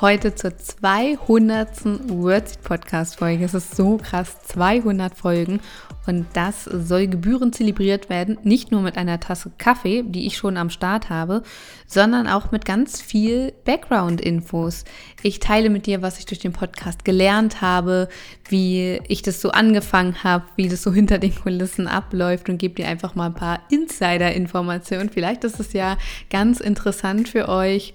heute 0.00 0.34
zur 0.34 0.56
200. 0.56 1.84
Wordseed 2.08 2.62
Podcast 2.62 3.16
Folge. 3.16 3.44
Es 3.44 3.52
ist 3.52 3.76
so 3.76 3.98
krass, 3.98 4.40
200 4.44 5.14
Folgen 5.14 5.60
und 6.06 6.26
das 6.32 6.64
soll 6.64 7.06
gebührend 7.06 7.54
zelebriert 7.54 8.08
werden, 8.08 8.38
nicht 8.42 8.70
nur 8.70 8.80
mit 8.80 8.96
einer 8.96 9.20
Tasse 9.20 9.50
Kaffee, 9.58 10.02
die 10.02 10.26
ich 10.26 10.38
schon 10.38 10.56
am 10.56 10.70
Start 10.70 11.10
habe, 11.10 11.42
sondern 11.86 12.28
auch 12.28 12.50
mit 12.50 12.64
ganz 12.64 13.02
viel 13.02 13.52
Background-Infos. 13.64 14.84
Ich 15.22 15.38
teile 15.38 15.68
mit 15.68 15.84
dir, 15.84 16.00
was 16.00 16.18
ich 16.18 16.24
durch 16.24 16.40
den 16.40 16.52
Podcast 16.52 17.04
gelernt 17.04 17.60
habe, 17.60 18.08
wie 18.48 19.00
ich 19.06 19.20
das 19.20 19.42
so 19.42 19.50
angefangen 19.50 20.24
habe, 20.24 20.44
wie 20.56 20.68
das 20.68 20.82
so 20.82 20.92
hinter 20.94 21.18
den 21.18 21.34
Kulissen 21.34 21.86
abläuft 21.86 22.48
und 22.48 22.56
gebe 22.56 22.74
dir 22.74 22.88
einfach 22.88 23.14
mal 23.14 23.26
ein 23.26 23.34
paar 23.34 23.60
Insider-Informationen. 23.70 25.10
Vielleicht 25.10 25.44
ist 25.44 25.60
es 25.60 25.74
ja 25.74 25.98
ganz 26.30 26.60
interessant 26.60 27.28
für 27.28 27.48
euch. 27.50 27.92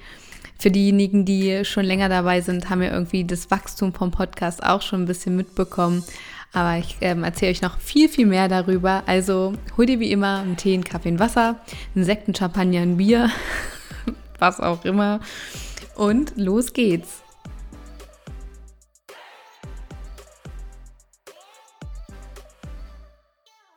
Für 0.57 0.71
diejenigen, 0.71 1.25
die 1.25 1.65
schon 1.65 1.85
länger 1.85 2.09
dabei 2.09 2.41
sind, 2.41 2.69
haben 2.69 2.81
ja 2.81 2.91
irgendwie 2.91 3.25
das 3.25 3.51
Wachstum 3.51 3.93
vom 3.93 4.11
Podcast 4.11 4.63
auch 4.63 4.81
schon 4.81 5.03
ein 5.03 5.05
bisschen 5.05 5.35
mitbekommen. 5.35 6.03
Aber 6.53 6.77
ich 6.77 6.95
ähm, 7.01 7.25
erzähle 7.25 7.51
euch 7.51 7.61
noch 7.61 7.79
viel, 7.79 8.07
viel 8.07 8.25
mehr 8.25 8.47
darüber. 8.47 9.03
Also 9.05 9.53
hol 9.75 9.85
dir 9.85 9.99
wie 9.99 10.11
immer 10.11 10.39
einen 10.39 10.55
Tee, 10.55 10.73
einen 10.73 10.85
Kaffee, 10.85 11.09
ein 11.09 11.19
Wasser, 11.19 11.59
einen 11.93 12.05
Sekt, 12.05 12.27
einen 12.27 12.35
Champagner, 12.35 12.81
ein 12.81 12.95
Bier, 12.95 13.29
was 14.39 14.61
auch 14.61 14.85
immer. 14.85 15.19
Und 15.95 16.33
los 16.37 16.71
geht's. 16.71 17.24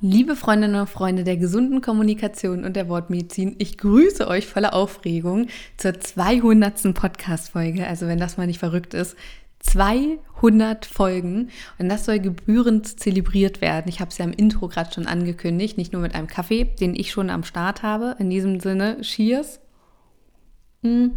Liebe 0.01 0.37
Freundinnen 0.37 0.81
und 0.81 0.89
Freunde 0.89 1.25
der 1.25 1.37
gesunden 1.37 1.81
Kommunikation 1.81 2.63
und 2.63 2.77
der 2.77 2.89
Wortmedizin, 2.89 3.57
ich 3.59 3.79
grüße 3.79 4.29
euch 4.29 4.47
voller 4.47 4.73
Aufregung 4.73 5.49
zur 5.77 5.99
200. 5.99 6.95
Podcast-Folge. 6.95 7.85
Also 7.85 8.07
wenn 8.07 8.21
das 8.21 8.37
mal 8.37 8.47
nicht 8.47 8.61
verrückt 8.61 8.95
ist, 8.95 9.17
200 9.59 10.87
Folgen 10.87 11.51
und 11.81 11.89
das 11.89 12.05
soll 12.05 12.21
gebührend 12.21 13.01
zelebriert 13.01 13.61
werden. 13.61 13.89
Ich 13.89 13.99
habe 13.99 14.13
es 14.13 14.19
ja 14.19 14.25
im 14.25 14.33
Intro 14.33 14.69
gerade 14.69 14.93
schon 14.93 15.09
angekündigt, 15.09 15.77
nicht 15.77 15.93
nur 15.93 16.01
mit 16.01 16.15
einem 16.15 16.29
Kaffee, 16.29 16.63
den 16.63 16.95
ich 16.95 17.11
schon 17.11 17.29
am 17.29 17.43
Start 17.43 17.83
habe. 17.83 18.15
In 18.21 18.31
diesem 18.31 18.61
Sinne, 18.61 19.01
Cheers. 19.01 19.59
Hm. 20.85 21.15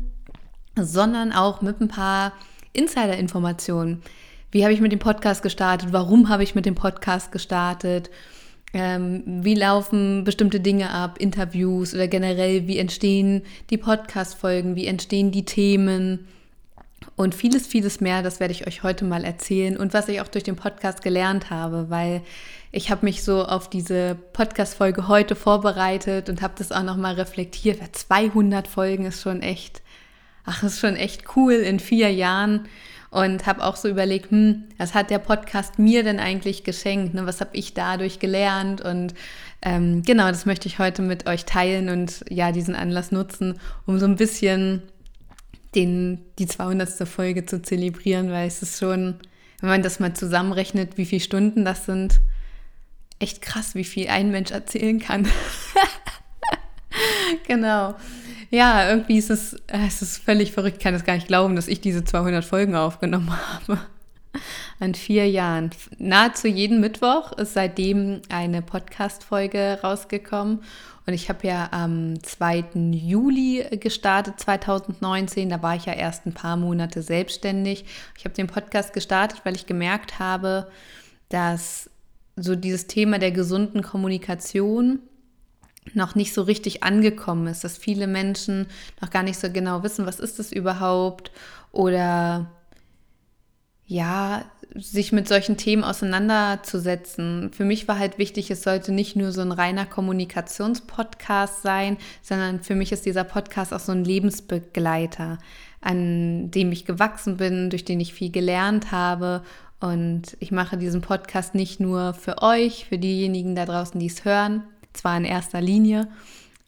Sondern 0.75 1.33
auch 1.33 1.61
mit 1.61 1.81
ein 1.81 1.87
paar 1.87 2.33
Insider-Informationen. 2.73 4.01
Wie 4.49 4.63
habe 4.63 4.73
ich 4.73 4.81
mit 4.81 4.91
dem 4.91 4.97
Podcast 4.97 5.43
gestartet? 5.43 5.93
Warum 5.93 6.29
habe 6.29 6.41
ich 6.41 6.55
mit 6.55 6.65
dem 6.65 6.73
Podcast 6.73 7.31
gestartet? 7.31 8.09
Ähm, 8.73 9.23
wie 9.25 9.55
laufen 9.55 10.23
bestimmte 10.23 10.61
Dinge 10.61 10.91
ab, 10.91 11.17
Interviews 11.19 11.93
oder 11.93 12.07
generell, 12.07 12.67
wie 12.67 12.77
entstehen 12.77 13.43
die 13.69 13.77
Podcast-Folgen, 13.77 14.75
wie 14.75 14.87
entstehen 14.87 15.31
die 15.31 15.43
Themen? 15.43 16.27
Und 17.17 17.35
vieles, 17.35 17.67
vieles 17.67 17.99
mehr, 17.99 18.23
das 18.23 18.39
werde 18.39 18.53
ich 18.53 18.67
euch 18.67 18.83
heute 18.83 19.03
mal 19.03 19.25
erzählen. 19.25 19.75
Und 19.75 19.93
was 19.93 20.07
ich 20.07 20.21
auch 20.21 20.27
durch 20.27 20.45
den 20.45 20.55
Podcast 20.55 21.01
gelernt 21.01 21.49
habe, 21.49 21.89
weil 21.89 22.21
ich 22.71 22.89
habe 22.89 23.05
mich 23.05 23.23
so 23.23 23.43
auf 23.43 23.69
diese 23.69 24.15
Podcast-Folge 24.31 25.09
heute 25.09 25.35
vorbereitet 25.35 26.29
und 26.29 26.41
habe 26.41 26.53
das 26.57 26.71
auch 26.71 26.83
nochmal 26.83 27.15
reflektiert. 27.15 27.79
200 27.91 28.67
Folgen 28.67 29.05
ist 29.05 29.21
schon 29.21 29.41
echt, 29.41 29.81
ach, 30.45 30.63
ist 30.63 30.79
schon 30.79 30.95
echt 30.95 31.35
cool 31.35 31.53
in 31.53 31.79
vier 31.81 32.13
Jahren 32.13 32.67
und 33.11 33.45
habe 33.45 33.63
auch 33.63 33.75
so 33.75 33.89
überlegt, 33.89 34.31
hm, 34.31 34.63
was 34.77 34.93
hat 34.93 35.09
der 35.09 35.19
Podcast 35.19 35.77
mir 35.77 36.03
denn 36.03 36.19
eigentlich 36.19 36.63
geschenkt? 36.63 37.13
Ne? 37.13 37.25
Was 37.25 37.41
habe 37.41 37.51
ich 37.53 37.73
dadurch 37.73 38.19
gelernt? 38.19 38.79
Und 38.79 39.13
ähm, 39.61 40.01
genau, 40.01 40.29
das 40.29 40.45
möchte 40.45 40.69
ich 40.69 40.79
heute 40.79 41.01
mit 41.01 41.27
euch 41.27 41.43
teilen 41.43 41.89
und 41.89 42.23
ja, 42.29 42.53
diesen 42.53 42.73
Anlass 42.73 43.11
nutzen, 43.11 43.59
um 43.85 43.99
so 43.99 44.05
ein 44.05 44.15
bisschen 44.15 44.81
den, 45.75 46.19
die 46.39 46.47
200. 46.47 47.07
Folge 47.07 47.45
zu 47.45 47.61
zelebrieren, 47.61 48.31
weil 48.31 48.47
es 48.47 48.61
ist 48.61 48.79
schon, 48.79 49.15
wenn 49.59 49.69
man 49.69 49.83
das 49.83 49.99
mal 49.99 50.13
zusammenrechnet, 50.13 50.97
wie 50.97 51.05
viele 51.05 51.21
Stunden 51.21 51.65
das 51.65 51.85
sind, 51.85 52.21
echt 53.19 53.41
krass, 53.41 53.75
wie 53.75 53.83
viel 53.83 54.07
ein 54.07 54.31
Mensch 54.31 54.51
erzählen 54.51 54.99
kann. 54.99 55.27
genau 57.47 57.93
ja, 58.51 58.89
irgendwie 58.89 59.17
ist 59.17 59.29
es, 59.29 59.53
äh, 59.67 59.87
es 59.87 60.01
ist 60.01 60.17
völlig 60.17 60.51
verrückt. 60.51 60.77
Ich 60.77 60.83
kann 60.83 60.93
es 60.93 61.05
gar 61.05 61.15
nicht 61.15 61.27
glauben, 61.27 61.55
dass 61.55 61.69
ich 61.69 61.81
diese 61.81 62.03
200 62.03 62.43
Folgen 62.43 62.75
aufgenommen 62.75 63.31
habe. 63.67 63.79
An 64.79 64.93
vier 64.93 65.29
Jahren. 65.29 65.71
Nahezu 65.97 66.47
jeden 66.47 66.79
Mittwoch 66.79 67.33
ist 67.33 67.53
seitdem 67.53 68.21
eine 68.29 68.61
Podcast-Folge 68.61 69.79
rausgekommen. 69.83 70.61
Und 71.07 71.13
ich 71.13 71.29
habe 71.29 71.47
ja 71.47 71.69
am 71.71 72.21
2. 72.21 72.65
Juli 72.91 73.65
gestartet, 73.79 74.39
2019. 74.39 75.49
Da 75.49 75.61
war 75.61 75.75
ich 75.75 75.85
ja 75.85 75.93
erst 75.93 76.25
ein 76.25 76.33
paar 76.33 76.57
Monate 76.57 77.01
selbstständig. 77.01 77.85
Ich 78.17 78.25
habe 78.25 78.35
den 78.35 78.47
Podcast 78.47 78.93
gestartet, 78.93 79.41
weil 79.43 79.55
ich 79.55 79.65
gemerkt 79.65 80.19
habe, 80.19 80.69
dass 81.29 81.89
so 82.35 82.55
dieses 82.55 82.87
Thema 82.87 83.17
der 83.19 83.31
gesunden 83.31 83.81
Kommunikation 83.81 84.99
noch 85.93 86.15
nicht 86.15 86.33
so 86.33 86.43
richtig 86.43 86.83
angekommen 86.83 87.47
ist, 87.47 87.63
dass 87.63 87.77
viele 87.77 88.07
Menschen 88.07 88.67
noch 89.01 89.09
gar 89.09 89.23
nicht 89.23 89.39
so 89.39 89.49
genau 89.51 89.83
wissen, 89.83 90.05
was 90.05 90.19
ist 90.19 90.39
das 90.39 90.51
überhaupt 90.51 91.31
oder 91.71 92.51
ja, 93.85 94.45
sich 94.73 95.11
mit 95.11 95.27
solchen 95.27 95.57
Themen 95.57 95.83
auseinanderzusetzen. 95.83 97.51
Für 97.51 97.65
mich 97.65 97.89
war 97.89 97.99
halt 97.99 98.17
wichtig, 98.17 98.49
es 98.49 98.63
sollte 98.63 98.93
nicht 98.93 99.17
nur 99.17 99.33
so 99.33 99.41
ein 99.41 99.51
reiner 99.51 99.85
Kommunikationspodcast 99.85 101.61
sein, 101.61 101.97
sondern 102.21 102.61
für 102.61 102.75
mich 102.75 102.93
ist 102.93 103.05
dieser 103.05 103.25
Podcast 103.25 103.73
auch 103.73 103.81
so 103.81 103.91
ein 103.91 104.05
Lebensbegleiter, 104.05 105.39
an 105.81 106.51
dem 106.51 106.71
ich 106.71 106.85
gewachsen 106.85 107.35
bin, 107.35 107.69
durch 107.69 107.83
den 107.83 107.99
ich 107.99 108.13
viel 108.13 108.31
gelernt 108.31 108.93
habe. 108.93 109.43
Und 109.81 110.37
ich 110.39 110.51
mache 110.51 110.77
diesen 110.77 111.01
Podcast 111.01 111.53
nicht 111.53 111.81
nur 111.81 112.13
für 112.13 112.41
euch, 112.41 112.85
für 112.85 112.97
diejenigen 112.97 113.55
da 113.55 113.65
draußen, 113.65 113.99
die 113.99 114.05
es 114.05 114.23
hören, 114.23 114.63
zwar 114.93 115.17
in 115.17 115.25
erster 115.25 115.61
Linie. 115.61 116.07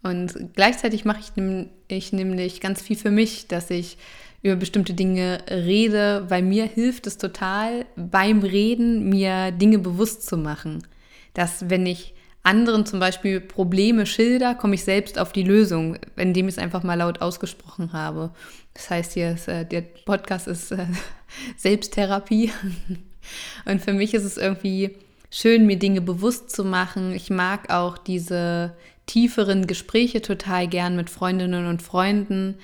Und 0.02 0.54
gleichzeitig 0.56 1.06
mache 1.06 1.22
ich, 1.22 1.44
ich 1.88 2.14
nämlich 2.14 2.60
ganz 2.60 2.82
viel 2.82 2.98
für 2.98 3.12
mich, 3.12 3.48
dass 3.48 3.70
ich 3.70 3.98
über 4.42 4.58
bestimmte 4.58 4.94
Dinge 4.94 5.40
rede, 5.50 6.26
weil 6.28 6.42
mir 6.42 6.66
hilft 6.66 7.08
es 7.08 7.18
total 7.18 7.86
beim 7.96 8.42
Reden, 8.42 9.08
mir 9.08 9.52
Dinge 9.52 9.80
bewusst 9.80 10.28
zu 10.28 10.38
machen. 10.38 10.86
Dass 11.34 11.70
wenn 11.70 11.86
ich 11.86 12.14
anderen 12.44 12.86
zum 12.86 13.00
Beispiel 13.00 13.40
Probleme 13.40 14.06
schilder, 14.06 14.54
komme 14.54 14.76
ich 14.76 14.84
selbst 14.84 15.18
auf 15.18 15.32
die 15.32 15.44
Lösung, 15.44 15.98
indem 16.18 16.50
ich 16.50 16.56
es 16.56 16.60
einfach 16.60 16.84
mal 16.84 16.96
laut 16.96 17.22
ausgesprochen 17.22 17.94
habe. 17.94 18.32
Das 18.74 18.90
heißt, 18.90 19.14
hier 19.14 19.32
ist, 19.32 19.48
äh, 19.48 19.66
der 19.66 19.82
Podcast 19.82 20.50
ist 20.50 20.72
äh, 20.74 20.86
Selbsttherapie. 21.58 22.52
Und 23.66 23.82
für 23.82 23.94
mich 23.94 24.14
ist 24.14 24.26
es 24.26 24.36
irgendwie 24.36 24.98
schön, 25.34 25.66
mir 25.66 25.78
Dinge 25.78 26.02
bewusst 26.02 26.52
zu 26.52 26.64
machen. 26.64 27.14
Ich 27.14 27.32
mag 27.32 27.72
auch 27.74 27.98
diese 27.98 28.76
tieferen 29.08 29.66
Gespräche 29.66 30.22
total 30.22 30.68
gern 30.68 30.96
mit 30.96 31.10
Freundinnen 31.10 31.66
und 31.66 31.82
Freunden. 31.82 32.60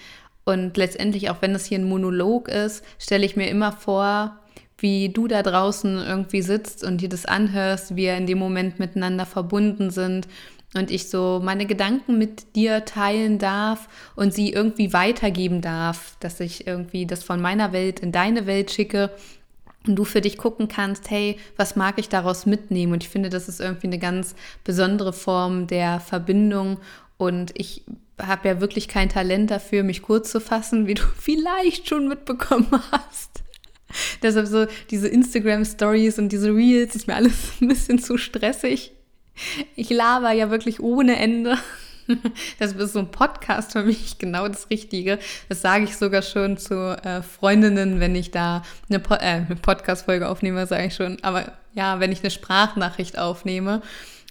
Und 0.45 0.77
letztendlich, 0.77 1.31
auch 1.31 1.41
wenn 1.41 1.53
das 1.53 1.65
hier 1.65 1.79
ein 1.79 1.89
Monolog 1.89 2.47
ist, 2.47 2.85
stelle 2.99 3.25
ich 3.25 3.35
mir 3.35 3.49
immer 3.49 3.71
vor, 3.71 4.37
wie 4.77 5.09
du 5.09 5.27
da 5.27 5.41
draußen 5.41 5.97
irgendwie 5.97 6.43
sitzt 6.43 6.83
und 6.83 7.01
dir 7.01 7.09
das 7.09 7.25
anhörst, 7.25 7.95
wie 7.95 8.03
wir 8.03 8.15
in 8.15 8.27
dem 8.27 8.37
Moment 8.37 8.79
miteinander 8.79 9.25
verbunden 9.25 9.89
sind 9.89 10.27
und 10.75 10.91
ich 10.91 11.09
so 11.09 11.41
meine 11.43 11.65
Gedanken 11.65 12.19
mit 12.19 12.55
dir 12.55 12.85
teilen 12.85 13.39
darf 13.39 13.89
und 14.15 14.33
sie 14.33 14.53
irgendwie 14.53 14.93
weitergeben 14.93 15.61
darf, 15.61 16.15
dass 16.19 16.39
ich 16.39 16.67
irgendwie 16.67 17.07
das 17.07 17.23
von 17.23 17.41
meiner 17.41 17.73
Welt 17.73 17.99
in 17.99 18.11
deine 18.11 18.45
Welt 18.45 18.69
schicke 18.69 19.09
und 19.87 19.95
du 19.95 20.03
für 20.03 20.21
dich 20.21 20.37
gucken 20.37 20.67
kannst, 20.67 21.09
hey, 21.09 21.37
was 21.57 21.75
mag 21.75 21.97
ich 21.97 22.09
daraus 22.09 22.45
mitnehmen? 22.45 22.93
Und 22.93 23.03
ich 23.03 23.09
finde, 23.09 23.29
das 23.29 23.47
ist 23.47 23.61
irgendwie 23.61 23.87
eine 23.87 23.99
ganz 23.99 24.35
besondere 24.63 25.13
Form 25.13 25.67
der 25.67 25.99
Verbindung. 25.99 26.79
Und 27.17 27.51
ich 27.55 27.83
habe 28.21 28.47
ja 28.49 28.61
wirklich 28.61 28.87
kein 28.87 29.09
Talent 29.09 29.51
dafür, 29.51 29.83
mich 29.83 30.01
kurz 30.01 30.31
zu 30.31 30.41
fassen, 30.41 30.87
wie 30.87 30.95
du 30.95 31.03
vielleicht 31.17 31.87
schon 31.87 32.07
mitbekommen 32.07 32.81
hast. 32.91 33.43
Deshalb 34.21 34.47
so 34.47 34.67
diese 34.89 35.07
Instagram-Stories 35.07 36.19
und 36.19 36.31
diese 36.31 36.53
Reels 36.53 36.95
ist 36.95 37.07
mir 37.07 37.15
alles 37.15 37.33
ein 37.61 37.67
bisschen 37.67 37.99
zu 37.99 38.17
stressig. 38.17 38.91
Ich 39.75 39.89
laber 39.89 40.31
ja 40.31 40.51
wirklich 40.51 40.81
ohne 40.81 41.15
Ende. 41.17 41.57
Das 42.59 42.73
ist 42.73 42.93
so 42.93 42.99
ein 42.99 43.11
Podcast 43.11 43.73
für 43.73 43.83
mich 43.83 44.17
genau 44.17 44.47
das 44.47 44.69
Richtige. 44.69 45.19
Das 45.47 45.61
sage 45.61 45.85
ich 45.85 45.95
sogar 45.97 46.21
schon 46.21 46.57
zu 46.57 46.97
äh, 47.03 47.21
Freundinnen, 47.21 47.99
wenn 47.99 48.15
ich 48.15 48.31
da 48.31 48.63
eine, 48.89 48.99
po 48.99 49.15
äh, 49.15 49.17
eine 49.19 49.55
Podcast-Folge 49.55 50.27
aufnehme, 50.27 50.65
sage 50.67 50.87
ich 50.87 50.95
schon. 50.95 51.17
Aber 51.23 51.53
ja, 51.73 51.99
wenn 51.99 52.11
ich 52.11 52.21
eine 52.21 52.31
Sprachnachricht 52.31 53.17
aufnehme, 53.17 53.81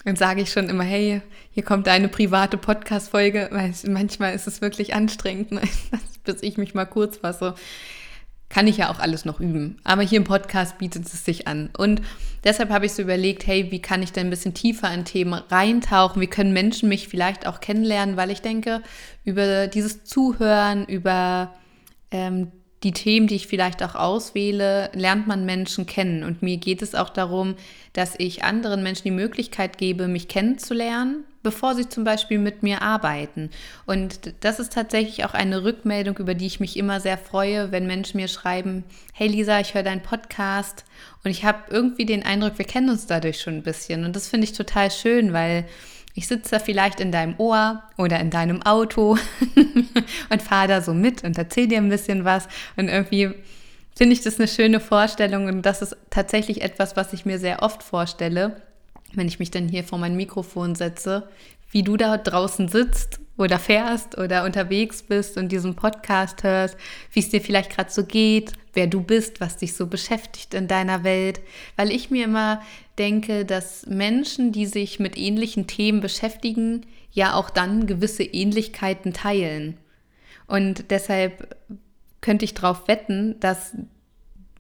dann 0.05 0.17
sage 0.17 0.43
ich 0.43 0.53
schon 0.53 0.69
immer, 0.69 0.85
hey, 0.85 1.23
hier 1.51 1.65
kommt 1.65 1.87
deine 1.87 2.09
private 2.09 2.57
Podcast-Folge, 2.57 3.49
weil 3.53 3.73
manchmal 3.89 4.35
ist 4.35 4.47
es 4.47 4.61
wirklich 4.61 4.95
anstrengend, 4.95 5.53
ne? 5.53 5.63
bis 6.25 6.43
ich 6.43 6.59
mich 6.59 6.75
mal 6.75 6.87
kurz 6.87 7.19
fasse 7.19 7.55
kann 8.49 8.67
ich 8.67 8.79
ja 8.79 8.91
auch 8.91 8.99
alles 8.99 9.25
noch 9.25 9.41
üben. 9.41 9.79
Aber 9.85 10.03
hier 10.03 10.19
im 10.19 10.25
Podcast 10.25 10.79
bietet 10.79 11.07
es 11.07 11.25
sich 11.25 11.47
an. 11.47 11.71
Und 11.77 12.01
deshalb 12.45 12.71
habe 12.71 12.87
ich 12.87 12.93
so 12.93 13.03
überlegt, 13.03 13.47
hey, 13.47 13.71
wie 13.71 13.83
kann 13.83 14.03
ich 14.03 14.13
denn 14.13 14.29
ein 14.29 14.31
bisschen 14.31 14.55
tiefer 14.55 14.93
in 14.93 15.05
Themen 15.05 15.35
reintauchen? 15.35 16.21
Wie 16.23 16.29
können 16.29 16.53
Menschen 16.53 16.89
mich 16.89 17.09
vielleicht 17.09 17.47
auch 17.47 17.61
kennenlernen? 17.61 18.17
Weil 18.17 18.31
ich 18.31 18.41
denke, 18.41 18.83
über 19.25 19.67
dieses 19.67 20.05
Zuhören, 20.05 20.87
über 20.87 21.55
ähm, 22.11 22.51
die 22.85 22.93
Themen, 22.93 23.27
die 23.27 23.35
ich 23.35 23.49
vielleicht 23.49 23.83
auch 23.83 23.95
auswähle, 23.95 24.91
lernt 24.95 25.27
man 25.27 25.45
Menschen 25.45 25.87
kennen. 25.87 26.23
Und 26.23 26.43
mir 26.43 26.59
geht 26.59 26.81
es 26.81 26.95
auch 26.95 27.11
darum, 27.11 27.55
dass 27.93 28.15
ich 28.19 28.45
anderen 28.45 28.83
Menschen 28.83 29.05
die 29.05 29.11
Möglichkeit 29.11 29.79
gebe, 29.79 30.07
mich 30.07 30.29
kennenzulernen, 30.29 31.25
bevor 31.49 31.75
sie 31.75 31.89
zum 31.89 32.05
Beispiel 32.05 32.39
mit 32.39 32.63
mir 32.63 32.83
arbeiten. 32.83 33.49
Und 33.87 34.35
das 34.41 34.61
ist 34.61 34.75
tatsächlich 34.75 35.25
auch 35.25 35.33
eine 35.33 35.65
Rückmeldung, 35.65 36.19
über 36.19 36.35
die 36.35 36.45
ich 36.45 36.61
mich 36.61 36.77
immer 36.77 37.01
sehr 37.01 37.17
freue, 37.17 37.73
wenn 37.73 37.87
Menschen 37.87 38.21
mir 38.21 38.29
schreiben, 38.29 38.85
hey 39.15 39.29
Lisa, 39.29 39.59
ich 39.59 39.73
höre 39.73 39.83
deinen 39.83 40.03
Podcast 40.03 40.85
und 41.25 41.31
ich 41.31 41.47
habe 41.47 41.61
irgendwie 41.71 42.05
den 42.05 42.23
Eindruck, 42.23 42.59
wir 42.59 42.67
kennen 42.67 42.91
uns 42.91 43.07
dadurch 43.07 43.41
schon 43.41 43.55
ein 43.55 43.63
bisschen. 43.63 44.05
Und 44.05 44.15
das 44.15 44.29
finde 44.29 44.45
ich 44.45 44.53
total 44.53 44.91
schön, 44.91 45.33
weil 45.33 45.65
ich 46.13 46.29
sitze 46.29 46.51
da 46.51 46.59
vielleicht 46.59 47.01
in 47.01 47.13
deinem 47.13 47.35
Ohr 47.39 47.83
oder 47.97 48.21
in 48.21 48.29
deinem 48.29 48.61
Auto 48.61 49.17
und 50.29 50.43
fahre 50.43 50.69
da 50.69 50.83
so 50.83 50.93
mit 50.93 51.25
und 51.25 51.39
erzähle 51.39 51.69
dir 51.69 51.79
ein 51.79 51.89
bisschen 51.89 52.27
was. 52.27 52.47
Und 52.77 52.91
irgendwie 52.91 53.33
finde 53.97 54.13
ich 54.13 54.21
das 54.21 54.39
eine 54.39 54.49
schöne 54.49 54.81
Vorstellung. 54.81 55.47
Und 55.47 55.63
das 55.63 55.81
ist 55.81 55.97
tatsächlich 56.11 56.61
etwas, 56.61 56.95
was 56.95 57.15
ich 57.15 57.25
mir 57.25 57.39
sehr 57.39 57.63
oft 57.63 57.83
vorstelle, 57.83 58.61
wenn 59.15 59.29
ich 59.29 59.39
mich 59.39 59.51
dann 59.51 59.69
hier 59.69 59.85
vor 59.85 59.99
mein 59.99 60.17
Mikrofon 60.17 60.75
setze, 60.75 61.29
wie 61.71 61.83
du 61.83 61.97
da 61.97 62.17
draußen 62.17 62.69
sitzt 62.69 63.21
oder 63.37 63.59
fährst 63.59 64.19
oder 64.19 64.45
unterwegs 64.45 65.03
bist 65.03 65.37
und 65.37 65.53
diesen 65.53 65.77
Podcast 65.77 66.43
hörst, 66.43 66.77
wie 67.13 67.21
es 67.21 67.31
dir 67.31 67.41
vielleicht 67.41 67.71
gerade 67.71 67.91
so 67.91 68.05
geht, 68.05 68.53
wer 68.75 68.87
du 68.87 69.03
bist, 69.03 69.41
was 69.41 69.57
dich 69.57 69.75
so 69.75 69.87
beschäftigt 69.87 70.55
in 70.55 70.67
deiner 70.67 71.05
Welt. 71.05 71.41
Weil 71.77 71.93
ich 71.93 72.11
mir 72.11 72.25
immer 72.25 72.63
denke, 72.99 73.45
dass 73.45 73.87
Menschen, 73.87 74.53
die 74.53 74.67
sich 74.67 74.99
mit 74.99 75.17
ähnlichen 75.17 75.67
Themen 75.67 76.01
beschäftigen, 76.01 76.87
ja 77.13 77.35
auch 77.35 77.51
dann 77.51 77.87
gewisse 77.87 78.25
Ähnlichkeiten 78.25 79.13
teilen. 79.13 79.77
Und 80.47 80.91
deshalb 80.91 81.57
könnte 82.21 82.45
ich 82.45 82.55
darauf 82.55 82.89
wetten, 82.89 83.39
dass 83.41 83.75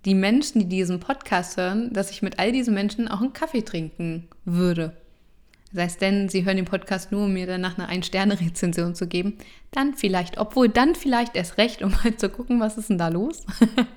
die 0.04 0.14
Menschen, 0.14 0.60
die 0.60 0.68
diesen 0.68 1.00
Podcast 1.00 1.56
hören, 1.56 1.92
dass 1.92 2.10
ich 2.10 2.22
mit 2.22 2.38
all 2.38 2.52
diesen 2.52 2.74
Menschen 2.74 3.08
auch 3.08 3.20
einen 3.20 3.32
Kaffee 3.32 3.62
trinken 3.62 4.28
würde. 4.44 4.94
Sei 5.70 5.84
es 5.84 5.98
denn, 5.98 6.30
sie 6.30 6.46
hören 6.46 6.56
den 6.56 6.64
Podcast 6.64 7.12
nur, 7.12 7.24
um 7.24 7.34
mir 7.34 7.46
danach 7.46 7.76
eine 7.76 7.88
Ein-Sterne-Rezension 7.88 8.94
zu 8.94 9.06
geben. 9.06 9.36
Dann 9.70 9.94
vielleicht, 9.94 10.38
obwohl 10.38 10.70
dann 10.70 10.94
vielleicht 10.94 11.36
erst 11.36 11.58
recht, 11.58 11.82
um 11.82 11.90
mal 11.90 12.16
zu 12.16 12.30
gucken, 12.30 12.58
was 12.58 12.78
ist 12.78 12.88
denn 12.88 12.96
da 12.96 13.08
los. 13.08 13.44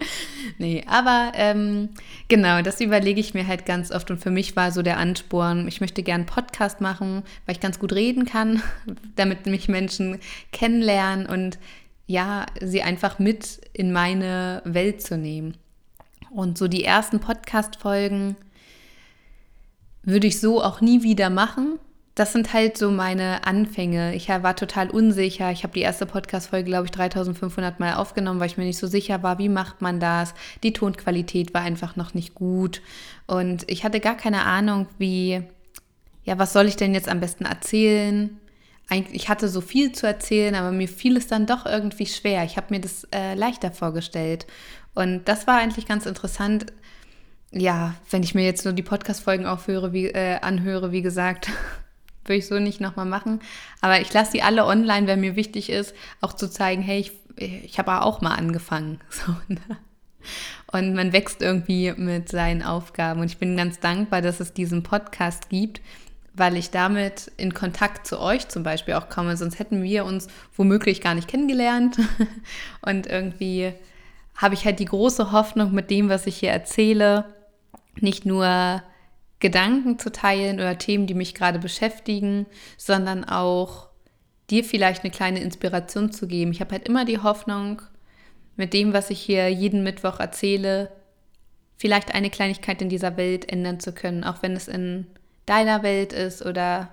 nee, 0.57 0.83
aber 0.86 1.31
ähm, 1.33 1.89
genau, 2.27 2.62
das 2.62 2.81
überlege 2.81 3.21
ich 3.21 3.33
mir 3.33 3.47
halt 3.47 3.65
ganz 3.65 3.89
oft. 3.89 4.12
Und 4.12 4.18
für 4.18 4.31
mich 4.31 4.57
war 4.57 4.74
so 4.74 4.81
der 4.81 4.97
Ansporn, 4.97 5.65
ich 5.69 5.80
möchte 5.80 6.06
einen 6.12 6.25
Podcast 6.25 6.81
machen, 6.81 7.24
weil 7.45 7.56
ich 7.56 7.62
ganz 7.62 7.80
gut 7.80 7.94
reden 7.94 8.25
kann, 8.25 8.62
damit 9.15 9.45
mich 9.45 9.69
Menschen 9.69 10.19
kennenlernen 10.51 11.25
und 11.25 11.57
ja, 12.06 12.47
sie 12.59 12.81
einfach 12.81 13.18
mit 13.18 13.62
in 13.71 13.94
meine 13.94 14.62
Welt 14.65 15.01
zu 15.01 15.18
nehmen. 15.18 15.56
Und 16.33 16.57
so 16.57 16.69
die 16.69 16.86
ersten 16.86 17.19
Podcast-Folgen 17.19 18.38
würde 20.04 20.28
ich 20.28 20.39
so 20.39 20.63
auch 20.63 20.80
nie 20.80 21.04
wieder 21.04 21.30
machen. 21.30 21.78
Das 22.16 22.31
sind 22.31 22.54
halt 22.54 22.78
so 22.78 22.89
meine 22.89 23.45
Anfänge. 23.45 24.16
Ich 24.16 24.30
war 24.30 24.56
total 24.56 24.89
unsicher. 24.89 25.51
Ich 25.51 25.63
habe 25.63 25.74
die 25.74 25.81
erste 25.81 26.06
Podcast-Folge, 26.06 26.69
glaube 26.69 26.86
ich, 26.86 26.92
3500 26.92 27.80
Mal 27.80 27.95
aufgenommen, 27.95 28.39
weil 28.39 28.48
ich 28.48 28.57
mir 28.57 28.63
nicht 28.63 28.78
so 28.78 28.88
sicher 28.88 29.24
war, 29.24 29.39
wie 29.39 29.50
macht 29.50 29.81
man 29.81 30.00
das. 30.00 30.33
Die 30.63 30.74
Tonqualität 30.74 31.54
war 31.54 31.62
einfach 31.62 31.98
noch 31.98 32.13
nicht 32.13 32.33
gut. 32.33 32.81
Und 33.28 33.69
ich 33.69 33.83
hatte 33.83 34.00
gar 34.00 34.16
keine 34.16 34.44
Ahnung, 34.44 34.88
wie, 34.98 35.44
ja, 36.24 36.39
was 36.39 36.54
soll 36.54 36.68
ich 36.68 36.78
denn 36.78 36.94
jetzt 36.94 37.10
am 37.10 37.19
besten 37.19 37.45
erzählen? 37.45 38.38
Ich 39.12 39.30
hatte 39.30 39.48
so 39.48 39.62
viel 39.62 39.94
zu 39.94 40.06
erzählen, 40.06 40.54
aber 40.56 40.72
mir 40.72 40.89
fiel 40.89 41.16
es 41.16 41.28
dann 41.28 41.45
doch 41.45 41.66
irgendwie 41.66 42.07
schwer. 42.07 42.44
Ich 42.44 42.57
habe 42.57 42.68
mir 42.72 42.81
das 42.81 43.07
äh, 43.13 43.36
leichter 43.36 43.72
vorgestellt. 43.72 44.48
Und 44.93 45.25
das 45.25 45.47
war 45.47 45.57
eigentlich 45.57 45.85
ganz 45.85 46.05
interessant, 46.05 46.67
ja, 47.51 47.95
wenn 48.09 48.23
ich 48.23 48.35
mir 48.35 48.43
jetzt 48.43 48.65
nur 48.65 48.73
die 48.73 48.83
Podcast-Folgen 48.83 49.45
äh, 49.45 50.39
anhöre, 50.41 50.91
wie 50.91 51.01
gesagt, 51.01 51.49
würde 52.25 52.38
ich 52.38 52.47
so 52.47 52.59
nicht 52.59 52.81
nochmal 52.81 53.05
machen. 53.05 53.41
Aber 53.81 53.99
ich 53.99 54.11
lasse 54.13 54.31
die 54.33 54.43
alle 54.43 54.65
online, 54.65 55.07
wenn 55.07 55.21
mir 55.21 55.35
wichtig 55.35 55.69
ist, 55.69 55.93
auch 56.21 56.33
zu 56.33 56.49
zeigen, 56.49 56.81
hey, 56.81 56.99
ich, 56.99 57.11
ich 57.35 57.77
habe 57.79 58.01
auch 58.01 58.21
mal 58.21 58.35
angefangen. 58.35 58.99
So, 59.09 59.35
ne? 59.47 59.59
Und 60.71 60.94
man 60.94 61.13
wächst 61.13 61.41
irgendwie 61.41 61.91
mit 61.97 62.29
seinen 62.29 62.63
Aufgaben. 62.63 63.21
Und 63.21 63.25
ich 63.25 63.37
bin 63.37 63.57
ganz 63.57 63.79
dankbar, 63.79 64.21
dass 64.21 64.39
es 64.39 64.53
diesen 64.53 64.83
Podcast 64.83 65.49
gibt, 65.49 65.81
weil 66.33 66.55
ich 66.55 66.69
damit 66.69 67.31
in 67.37 67.53
Kontakt 67.53 68.07
zu 68.07 68.19
euch 68.19 68.47
zum 68.47 68.63
Beispiel 68.63 68.94
auch 68.94 69.09
komme. 69.09 69.35
Sonst 69.35 69.59
hätten 69.59 69.83
wir 69.83 70.05
uns 70.05 70.27
womöglich 70.55 71.01
gar 71.01 71.15
nicht 71.15 71.27
kennengelernt. 71.27 71.97
Und 72.81 73.07
irgendwie 73.07 73.73
habe 74.41 74.55
ich 74.55 74.65
halt 74.65 74.79
die 74.79 74.85
große 74.85 75.31
Hoffnung 75.31 75.71
mit 75.71 75.91
dem, 75.91 76.09
was 76.09 76.25
ich 76.25 76.38
hier 76.38 76.49
erzähle, 76.49 77.25
nicht 77.99 78.25
nur 78.25 78.81
Gedanken 79.39 79.99
zu 79.99 80.11
teilen 80.11 80.59
oder 80.59 80.77
Themen, 80.77 81.07
die 81.07 81.13
mich 81.13 81.35
gerade 81.35 81.59
beschäftigen, 81.59 82.47
sondern 82.77 83.23
auch 83.23 83.89
dir 84.49 84.63
vielleicht 84.63 85.04
eine 85.04 85.11
kleine 85.11 85.42
Inspiration 85.42 86.11
zu 86.11 86.27
geben. 86.27 86.51
Ich 86.51 86.59
habe 86.59 86.71
halt 86.71 86.87
immer 86.87 87.06
die 87.06 87.19
Hoffnung, 87.19 87.81
mit 88.57 88.73
dem, 88.73 88.94
was 88.94 89.09
ich 89.09 89.19
hier 89.21 89.49
jeden 89.49 89.81
Mittwoch 89.83 90.19
erzähle, 90.19 90.92
vielleicht 91.77 92.13
eine 92.13 92.30
Kleinigkeit 92.30 92.81
in 92.81 92.89
dieser 92.89 93.18
Welt 93.18 93.51
ändern 93.51 93.80
zu 93.80 93.94
können, 93.94 94.23
auch 94.23 94.44
wenn 94.44 94.56
es 94.56 94.68
in 94.68 95.07
deiner 95.45 95.81
Welt 95.83 96.13
ist 96.13 96.45
oder 96.45 96.89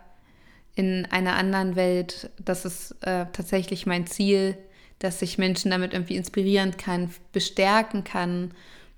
in 0.75 1.06
einer 1.11 1.37
anderen 1.37 1.76
Welt. 1.76 2.30
Das 2.42 2.64
ist 2.64 2.92
äh, 3.02 3.26
tatsächlich 3.32 3.84
mein 3.84 4.06
Ziel, 4.06 4.56
dass 4.99 5.23
ich 5.23 5.38
Menschen 5.38 5.71
damit 5.71 5.93
irgendwie 5.93 6.17
inspirieren 6.17 6.76
kann, 6.76 7.11
bestärken 7.33 8.05
kann 8.05 8.52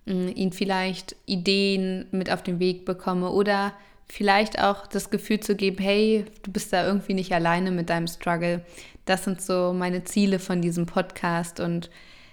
ihn 0.07 0.53
vielleicht 0.53 1.15
Ideen 1.27 2.07
mit 2.11 2.31
auf 2.31 2.43
den 2.43 2.59
Weg 2.59 2.85
bekomme 2.85 3.31
oder 3.31 3.75
vielleicht 4.09 4.61
auch 4.61 4.87
das 4.87 5.11
Gefühl 5.11 5.41
zu 5.41 5.55
geben, 5.55 5.79
hey, 5.79 6.25
du 6.43 6.51
bist 6.51 6.73
da 6.73 6.85
irgendwie 6.85 7.15
nicht 7.15 7.33
alleine 7.33 7.71
mit 7.71 7.91
deinem 7.91 8.09
Struggle. 8.09 8.65
Das 9.05 9.25
sind 9.25 9.41
so 9.41 9.73
meine 9.73 10.05
Ziele 10.05 10.39
von 10.39 10.63
diesem 10.63 10.87
Podcast 10.87 11.61
und 11.61 11.91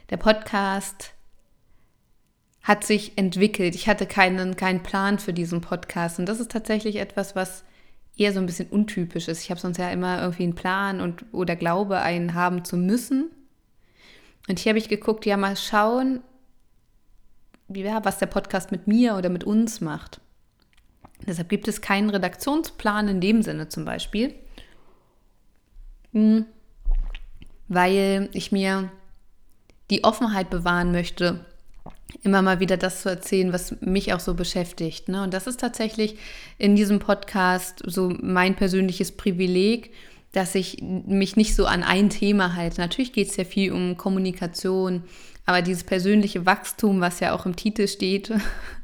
der 0.09 0.17
Podcast 0.17 1.13
hat 2.63 2.83
sich 2.83 3.17
entwickelt. 3.17 3.75
Ich 3.75 3.87
hatte 3.87 4.07
keinen, 4.07 4.55
keinen 4.55 4.81
Plan 4.81 5.19
für 5.19 5.33
diesen 5.33 5.61
Podcast 5.61 6.19
und 6.19 6.27
das 6.27 6.39
ist 6.39 6.51
tatsächlich 6.51 6.95
etwas, 6.95 7.35
was 7.35 7.63
eher 8.17 8.33
so 8.33 8.39
ein 8.39 8.47
bisschen 8.47 8.69
untypisch 8.69 9.27
ist. 9.27 9.43
Ich 9.43 9.51
habe 9.51 9.59
sonst 9.59 9.77
ja 9.77 9.91
immer 9.91 10.21
irgendwie 10.21 10.43
einen 10.43 10.55
Plan 10.55 10.99
und 10.99 11.25
oder 11.31 11.55
glaube, 11.55 11.99
einen 11.99 12.33
haben 12.33 12.65
zu 12.65 12.75
müssen. 12.75 13.29
Und 14.47 14.59
hier 14.59 14.71
habe 14.71 14.79
ich 14.79 14.89
geguckt, 14.89 15.25
ja, 15.25 15.37
mal 15.37 15.55
schauen, 15.55 16.21
ja, 17.69 18.03
was 18.05 18.17
der 18.17 18.27
Podcast 18.27 18.71
mit 18.71 18.87
mir 18.87 19.15
oder 19.15 19.29
mit 19.29 19.43
uns 19.43 19.81
macht. 19.81 20.21
Deshalb 21.25 21.49
gibt 21.49 21.67
es 21.67 21.81
keinen 21.81 22.09
Redaktionsplan 22.09 23.07
in 23.07 23.21
dem 23.21 23.41
Sinne 23.41 23.69
zum 23.69 23.85
Beispiel, 23.85 24.33
hm, 26.13 26.45
weil 27.67 28.29
ich 28.33 28.51
mir 28.51 28.89
die 29.89 30.03
Offenheit 30.03 30.49
bewahren 30.49 30.91
möchte, 30.91 31.45
immer 32.23 32.41
mal 32.41 32.59
wieder 32.59 32.77
das 32.77 33.01
zu 33.01 33.09
erzählen, 33.09 33.51
was 33.51 33.81
mich 33.81 34.13
auch 34.13 34.19
so 34.19 34.33
beschäftigt. 34.33 35.09
Ne? 35.09 35.23
Und 35.23 35.33
das 35.33 35.47
ist 35.47 35.59
tatsächlich 35.59 36.17
in 36.57 36.75
diesem 36.75 36.99
Podcast 36.99 37.81
so 37.85 38.13
mein 38.21 38.55
persönliches 38.55 39.11
Privileg, 39.11 39.91
dass 40.37 40.53
ich 40.53 40.83
mich 40.83 41.35
nicht 41.35 41.55
so 41.55 41.65
an 41.65 41.81
ein 41.81 42.11
Thema 42.11 42.53
halte. 42.53 42.79
Natürlich 42.79 43.11
geht 43.11 43.29
es 43.29 43.37
ja 43.37 43.43
viel 43.43 43.71
um 43.71 43.97
Kommunikation, 43.97 45.03
aber 45.47 45.63
dieses 45.63 45.83
persönliche 45.83 46.45
Wachstum, 46.45 47.01
was 47.01 47.19
ja 47.19 47.33
auch 47.33 47.47
im 47.47 47.55
Titel 47.55 47.87
steht, 47.87 48.31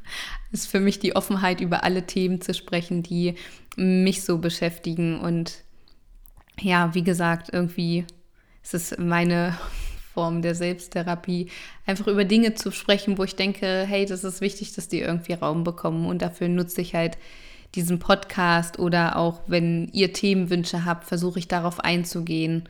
ist 0.50 0.66
für 0.66 0.80
mich 0.80 0.98
die 0.98 1.14
Offenheit, 1.14 1.60
über 1.60 1.84
alle 1.84 2.06
Themen 2.06 2.40
zu 2.40 2.54
sprechen, 2.54 3.04
die 3.04 3.36
mich 3.76 4.24
so 4.24 4.38
beschäftigen. 4.38 5.20
Und 5.20 5.62
ja, 6.60 6.92
wie 6.92 7.04
gesagt, 7.04 7.50
irgendwie 7.52 8.04
ist 8.64 8.74
es 8.74 8.98
meine 8.98 9.56
Form 10.12 10.42
der 10.42 10.56
Selbsttherapie, 10.56 11.50
einfach 11.86 12.08
über 12.08 12.24
Dinge 12.24 12.54
zu 12.54 12.72
sprechen, 12.72 13.16
wo 13.16 13.22
ich 13.22 13.36
denke, 13.36 13.84
hey, 13.86 14.06
das 14.06 14.24
ist 14.24 14.40
wichtig, 14.40 14.72
dass 14.74 14.88
die 14.88 15.00
irgendwie 15.00 15.34
Raum 15.34 15.62
bekommen. 15.62 16.06
Und 16.06 16.20
dafür 16.20 16.48
nutze 16.48 16.80
ich 16.80 16.96
halt 16.96 17.16
diesem 17.74 17.98
Podcast 17.98 18.78
oder 18.78 19.16
auch 19.16 19.40
wenn 19.46 19.88
ihr 19.92 20.12
Themenwünsche 20.12 20.84
habt, 20.84 21.04
versuche 21.04 21.38
ich 21.38 21.48
darauf 21.48 21.80
einzugehen. 21.80 22.68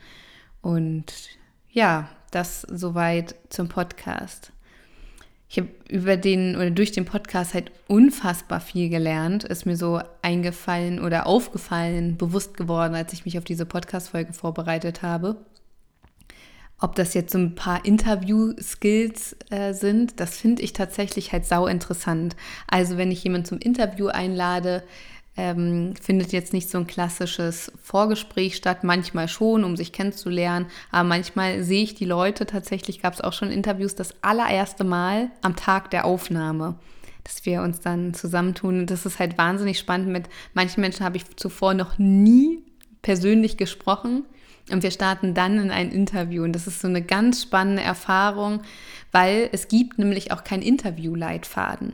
Und 0.61 1.05
ja, 1.71 2.09
das 2.31 2.61
soweit 2.61 3.35
zum 3.49 3.69
Podcast. 3.69 4.51
Ich 5.47 5.57
habe 5.57 5.69
über 5.89 6.17
den 6.17 6.55
oder 6.55 6.71
durch 6.71 6.91
den 6.91 7.05
Podcast 7.05 7.53
halt 7.53 7.71
unfassbar 7.87 8.59
viel 8.59 8.89
gelernt. 8.89 9.43
Ist 9.43 9.65
mir 9.65 9.77
so 9.77 10.01
eingefallen 10.21 10.99
oder 10.99 11.27
aufgefallen, 11.27 12.17
bewusst 12.17 12.57
geworden, 12.57 12.95
als 12.95 13.13
ich 13.13 13.25
mich 13.25 13.37
auf 13.37 13.43
diese 13.43 13.65
Podcast-Folge 13.65 14.33
vorbereitet 14.33 15.01
habe. 15.01 15.37
Ob 16.85 16.93
das 16.93 17.15
jetzt 17.15 17.31
so 17.31 17.39
ein 17.39 17.55
paar 17.55 17.83
Interview-Skills 17.83 19.37
äh, 19.49 19.73
sind, 19.73 20.19
das 20.19 20.37
finde 20.37 20.61
ich 20.61 20.71
tatsächlich 20.71 21.31
halt 21.31 21.43
sau 21.43 21.65
interessant. 21.65 22.35
Also 22.67 22.95
wenn 22.95 23.09
ich 23.09 23.23
jemanden 23.23 23.47
zum 23.47 23.57
Interview 23.57 24.05
einlade, 24.05 24.83
ähm, 25.35 25.95
findet 25.99 26.31
jetzt 26.31 26.53
nicht 26.53 26.69
so 26.69 26.77
ein 26.77 26.85
klassisches 26.85 27.71
Vorgespräch 27.81 28.55
statt, 28.55 28.83
manchmal 28.83 29.27
schon, 29.27 29.63
um 29.63 29.75
sich 29.75 29.93
kennenzulernen, 29.93 30.67
aber 30.91 31.05
manchmal 31.05 31.63
sehe 31.63 31.81
ich 31.81 31.95
die 31.95 32.05
Leute, 32.05 32.45
tatsächlich 32.45 33.01
gab 33.01 33.15
es 33.15 33.21
auch 33.21 33.33
schon 33.33 33.49
Interviews, 33.49 33.95
das 33.95 34.13
allererste 34.21 34.83
Mal 34.83 35.31
am 35.41 35.55
Tag 35.55 35.89
der 35.89 36.05
Aufnahme, 36.05 36.75
dass 37.23 37.47
wir 37.47 37.63
uns 37.63 37.79
dann 37.79 38.13
zusammentun. 38.13 38.81
Und 38.81 38.91
das 38.91 39.07
ist 39.07 39.17
halt 39.17 39.39
wahnsinnig 39.39 39.79
spannend. 39.79 40.09
Mit 40.09 40.25
manchen 40.53 40.81
Menschen 40.81 41.03
habe 41.03 41.17
ich 41.17 41.35
zuvor 41.35 41.73
noch 41.73 41.97
nie 41.97 42.59
persönlich 43.01 43.57
gesprochen 43.57 44.23
und 44.71 44.83
wir 44.83 44.91
starten 44.91 45.33
dann 45.33 45.59
in 45.59 45.71
ein 45.71 45.91
Interview. 45.91 46.43
Und 46.43 46.53
das 46.53 46.67
ist 46.67 46.81
so 46.81 46.87
eine 46.87 47.01
ganz 47.01 47.41
spannende 47.43 47.83
Erfahrung, 47.83 48.61
weil 49.11 49.49
es 49.51 49.67
gibt 49.67 49.99
nämlich 49.99 50.31
auch 50.31 50.43
kein 50.43 50.61
Interviewleitfaden. 50.61 51.93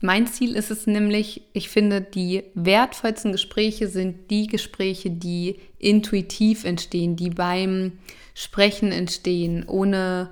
Mein 0.00 0.26
Ziel 0.26 0.56
ist 0.56 0.70
es 0.70 0.86
nämlich, 0.86 1.42
ich 1.52 1.68
finde, 1.68 2.00
die 2.00 2.42
wertvollsten 2.54 3.30
Gespräche 3.30 3.86
sind 3.86 4.30
die 4.30 4.48
Gespräche, 4.48 5.10
die 5.10 5.60
intuitiv 5.78 6.64
entstehen, 6.64 7.14
die 7.14 7.30
beim 7.30 7.92
Sprechen 8.34 8.90
entstehen, 8.90 9.64
ohne 9.68 10.30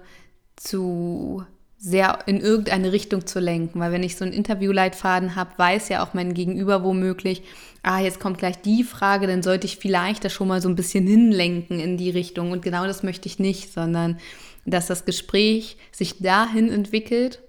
zu 0.56 1.44
sehr 1.78 2.18
in 2.26 2.40
irgendeine 2.40 2.92
Richtung 2.92 3.26
zu 3.26 3.38
lenken. 3.38 3.78
Weil 3.80 3.92
wenn 3.92 4.02
ich 4.02 4.16
so 4.16 4.24
einen 4.24 4.34
Interviewleitfaden 4.34 5.36
habe, 5.36 5.52
weiß 5.56 5.88
ja 5.88 6.04
auch 6.04 6.14
mein 6.14 6.34
Gegenüber 6.34 6.82
womöglich, 6.82 7.42
ah, 7.82 8.00
jetzt 8.00 8.20
kommt 8.20 8.38
gleich 8.38 8.60
die 8.60 8.84
Frage, 8.84 9.26
dann 9.26 9.42
sollte 9.42 9.66
ich 9.66 9.76
vielleicht 9.76 10.24
das 10.24 10.32
schon 10.32 10.48
mal 10.48 10.60
so 10.60 10.68
ein 10.68 10.76
bisschen 10.76 11.06
hinlenken 11.06 11.80
in 11.80 11.96
die 11.96 12.10
Richtung. 12.10 12.52
Und 12.52 12.62
genau 12.62 12.86
das 12.86 13.02
möchte 13.02 13.26
ich 13.26 13.38
nicht, 13.38 13.72
sondern 13.72 14.18
dass 14.66 14.86
das 14.86 15.04
Gespräch 15.04 15.76
sich 15.90 16.18
dahin 16.18 16.70
entwickelt, 16.70 17.40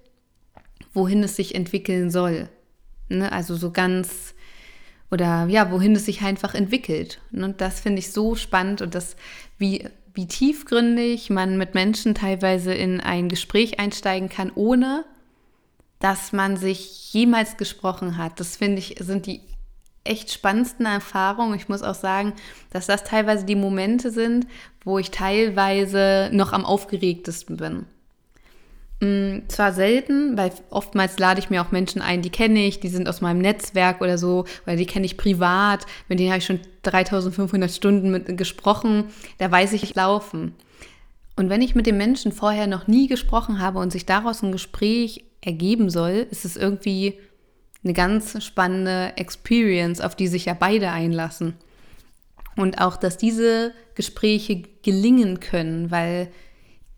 wohin 0.94 1.22
es 1.22 1.36
sich 1.36 1.54
entwickeln 1.54 2.10
soll. 2.10 2.48
Ne? 3.08 3.30
Also 3.30 3.56
so 3.56 3.70
ganz, 3.70 4.34
oder 5.10 5.46
ja, 5.48 5.70
wohin 5.70 5.94
es 5.94 6.06
sich 6.06 6.22
einfach 6.22 6.54
entwickelt. 6.54 7.20
Und 7.32 7.40
ne? 7.40 7.54
das 7.56 7.80
finde 7.80 7.98
ich 7.98 8.12
so 8.12 8.34
spannend 8.34 8.80
und 8.80 8.94
das, 8.94 9.16
wie, 9.58 9.86
wie 10.14 10.26
tiefgründig 10.26 11.30
man 11.30 11.58
mit 11.58 11.74
Menschen 11.74 12.14
teilweise 12.14 12.72
in 12.72 13.00
ein 13.00 13.28
Gespräch 13.28 13.78
einsteigen 13.78 14.28
kann, 14.28 14.50
ohne 14.54 15.04
dass 15.98 16.32
man 16.32 16.56
sich 16.56 17.12
jemals 17.12 17.56
gesprochen 17.56 18.16
hat. 18.16 18.40
Das 18.40 18.56
finde 18.56 18.78
ich, 18.78 18.96
sind 18.98 19.26
die 19.26 19.40
echt 20.04 20.32
spannendsten 20.32 20.86
Erfahrungen. 20.86 21.54
Ich 21.54 21.68
muss 21.68 21.82
auch 21.82 21.94
sagen, 21.94 22.32
dass 22.70 22.86
das 22.86 23.04
teilweise 23.04 23.44
die 23.44 23.56
Momente 23.56 24.10
sind, 24.10 24.46
wo 24.84 24.98
ich 24.98 25.10
teilweise 25.10 26.30
noch 26.32 26.52
am 26.52 26.64
aufgeregtesten 26.64 27.56
bin. 27.56 27.86
Mm, 29.02 29.48
zwar 29.48 29.72
selten, 29.72 30.36
weil 30.36 30.52
oftmals 30.70 31.18
lade 31.18 31.40
ich 31.40 31.50
mir 31.50 31.60
auch 31.60 31.72
Menschen 31.72 32.00
ein, 32.00 32.22
die 32.22 32.30
kenne 32.30 32.64
ich, 32.64 32.78
die 32.78 32.88
sind 32.88 33.08
aus 33.08 33.20
meinem 33.20 33.40
Netzwerk 33.40 34.00
oder 34.00 34.16
so, 34.16 34.44
oder 34.64 34.76
die 34.76 34.86
kenne 34.86 35.06
ich 35.06 35.16
privat, 35.16 35.86
mit 36.08 36.20
denen 36.20 36.30
habe 36.30 36.38
ich 36.38 36.46
schon 36.46 36.60
3500 36.82 37.70
Stunden 37.70 38.12
mit 38.12 38.38
gesprochen, 38.38 39.06
da 39.38 39.50
weiß 39.50 39.72
ich 39.72 39.94
laufen. 39.96 40.54
Und 41.34 41.48
wenn 41.48 41.62
ich 41.62 41.74
mit 41.74 41.86
dem 41.86 41.96
Menschen 41.96 42.30
vorher 42.30 42.68
noch 42.68 42.86
nie 42.86 43.08
gesprochen 43.08 43.58
habe 43.58 43.80
und 43.80 43.90
sich 43.90 44.06
daraus 44.06 44.42
ein 44.42 44.52
Gespräch 44.52 45.24
ergeben 45.40 45.90
soll, 45.90 46.26
ist 46.30 46.44
es 46.44 46.56
irgendwie 46.56 47.18
eine 47.84 47.92
ganz 47.92 48.42
spannende 48.44 49.12
Experience, 49.16 50.00
auf 50.00 50.14
die 50.14 50.28
sich 50.28 50.44
ja 50.44 50.54
beide 50.54 50.90
einlassen. 50.90 51.54
Und 52.56 52.80
auch, 52.80 52.96
dass 52.96 53.16
diese 53.16 53.72
Gespräche 53.94 54.62
gelingen 54.82 55.40
können, 55.40 55.90
weil 55.90 56.28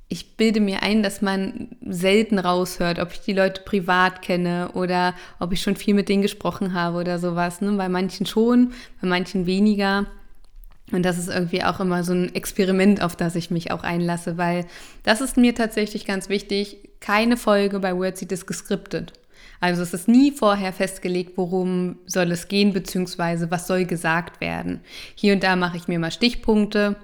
ich 0.09 0.37
bilde 0.37 0.61
mir 0.61 0.83
ein, 0.83 1.03
dass 1.03 1.23
man 1.23 1.69
selten 1.85 2.39
raushört, 2.39 2.99
ob 2.99 3.13
ich 3.13 3.21
die 3.21 3.33
Leute 3.33 3.63
privat 3.63 4.23
kenne 4.23 4.71
oder 4.75 5.15
ob 5.41 5.53
ich 5.53 5.63
schon 5.63 5.77
viel 5.77 5.95
mit 5.95 6.09
denen 6.09 6.23
gesprochen 6.23 6.75
habe 6.75 6.99
oder 6.99 7.19
sowas. 7.19 7.61
Ne? 7.61 7.73
Bei 7.73 7.89
manchen 7.89 8.27
schon, 8.27 8.73
bei 9.01 9.09
manchen 9.09 9.47
weniger. 9.47 10.07
Und 10.93 11.05
das 11.05 11.19
ist 11.19 11.29
irgendwie 11.29 11.65
auch 11.65 11.81
immer 11.81 12.05
so 12.05 12.13
ein 12.13 12.35
Experiment, 12.35 13.03
auf 13.03 13.17
das 13.17 13.35
ich 13.35 13.51
mich 13.51 13.73
auch 13.73 13.83
einlasse, 13.83 14.37
weil 14.37 14.67
das 15.03 15.23
ist 15.23 15.37
mir 15.39 15.55
tatsächlich 15.55 16.05
ganz 16.05 16.29
wichtig. 16.29 16.91
Keine 17.01 17.37
Folge 17.37 17.81
bei 17.81 17.97
Wordseed 17.97 18.31
ist 18.33 18.47
geskriptet. 18.47 19.15
Also 19.65 19.81
es 19.81 19.95
ist 19.95 20.09
nie 20.09 20.31
vorher 20.31 20.75
festgelegt, 20.75 21.39
worum 21.39 21.97
soll 22.05 22.31
es 22.33 22.49
gehen, 22.49 22.75
beziehungsweise 22.75 23.51
was 23.51 23.67
soll 23.67 23.87
gesagt 23.87 24.43
werden. 24.43 24.83
Hier 25.15 25.33
und 25.33 25.43
da 25.43 25.57
mache 25.57 25.79
ich 25.79 25.89
mir 25.89 25.99
mal 25.99 26.11
Stichpunkte 26.11 26.97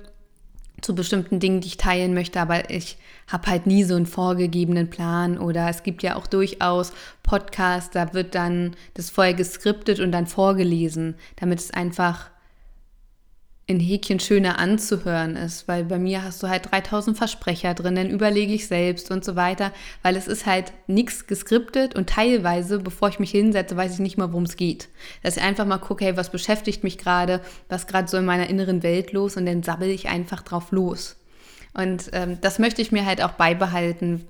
zu 0.82 0.94
bestimmten 0.94 1.40
Dingen, 1.40 1.62
die 1.62 1.68
ich 1.68 1.78
teilen 1.78 2.12
möchte, 2.12 2.38
aber 2.38 2.68
ich 2.68 2.98
habe 3.28 3.50
halt 3.50 3.66
nie 3.66 3.82
so 3.82 3.94
einen 3.94 4.04
vorgegebenen 4.04 4.90
Plan 4.90 5.38
oder 5.38 5.70
es 5.70 5.84
gibt 5.84 6.02
ja 6.02 6.16
auch 6.16 6.26
durchaus 6.26 6.92
Podcasts, 7.22 7.92
da 7.92 8.12
wird 8.12 8.34
dann 8.34 8.76
das 8.92 9.08
vorher 9.08 9.32
geskriptet 9.32 9.98
und 9.98 10.12
dann 10.12 10.26
vorgelesen, 10.26 11.14
damit 11.36 11.60
es 11.60 11.70
einfach 11.70 12.28
in 13.70 13.78
Häkchen 13.78 14.18
schöner 14.18 14.58
anzuhören 14.58 15.36
ist, 15.36 15.68
weil 15.68 15.84
bei 15.84 16.00
mir 16.00 16.24
hast 16.24 16.42
du 16.42 16.48
halt 16.48 16.72
3000 16.72 17.16
Versprecher 17.16 17.72
drin, 17.72 17.94
dann 17.94 18.10
überlege 18.10 18.52
ich 18.52 18.66
selbst 18.66 19.12
und 19.12 19.24
so 19.24 19.36
weiter, 19.36 19.72
weil 20.02 20.16
es 20.16 20.26
ist 20.26 20.44
halt 20.44 20.72
nichts 20.88 21.28
geskriptet 21.28 21.94
und 21.94 22.10
teilweise, 22.10 22.80
bevor 22.80 23.10
ich 23.10 23.20
mich 23.20 23.30
hinsetze, 23.30 23.76
weiß 23.76 23.94
ich 23.94 23.98
nicht 24.00 24.18
mal, 24.18 24.32
worum 24.32 24.42
es 24.42 24.56
geht. 24.56 24.88
Dass 25.22 25.36
ich 25.36 25.42
einfach 25.44 25.66
mal 25.66 25.78
gucke, 25.78 26.04
hey, 26.04 26.16
was 26.16 26.32
beschäftigt 26.32 26.82
mich 26.82 26.98
gerade, 26.98 27.40
was 27.68 27.86
gerade 27.86 28.08
so 28.08 28.16
in 28.16 28.24
meiner 28.24 28.50
inneren 28.50 28.82
Welt 28.82 29.12
los 29.12 29.36
und 29.36 29.46
dann 29.46 29.62
sabbel 29.62 29.88
ich 29.88 30.08
einfach 30.08 30.42
drauf 30.42 30.72
los. 30.72 31.14
Und 31.72 32.10
ähm, 32.12 32.38
das 32.40 32.58
möchte 32.58 32.82
ich 32.82 32.90
mir 32.90 33.06
halt 33.06 33.22
auch 33.22 33.32
beibehalten, 33.32 34.26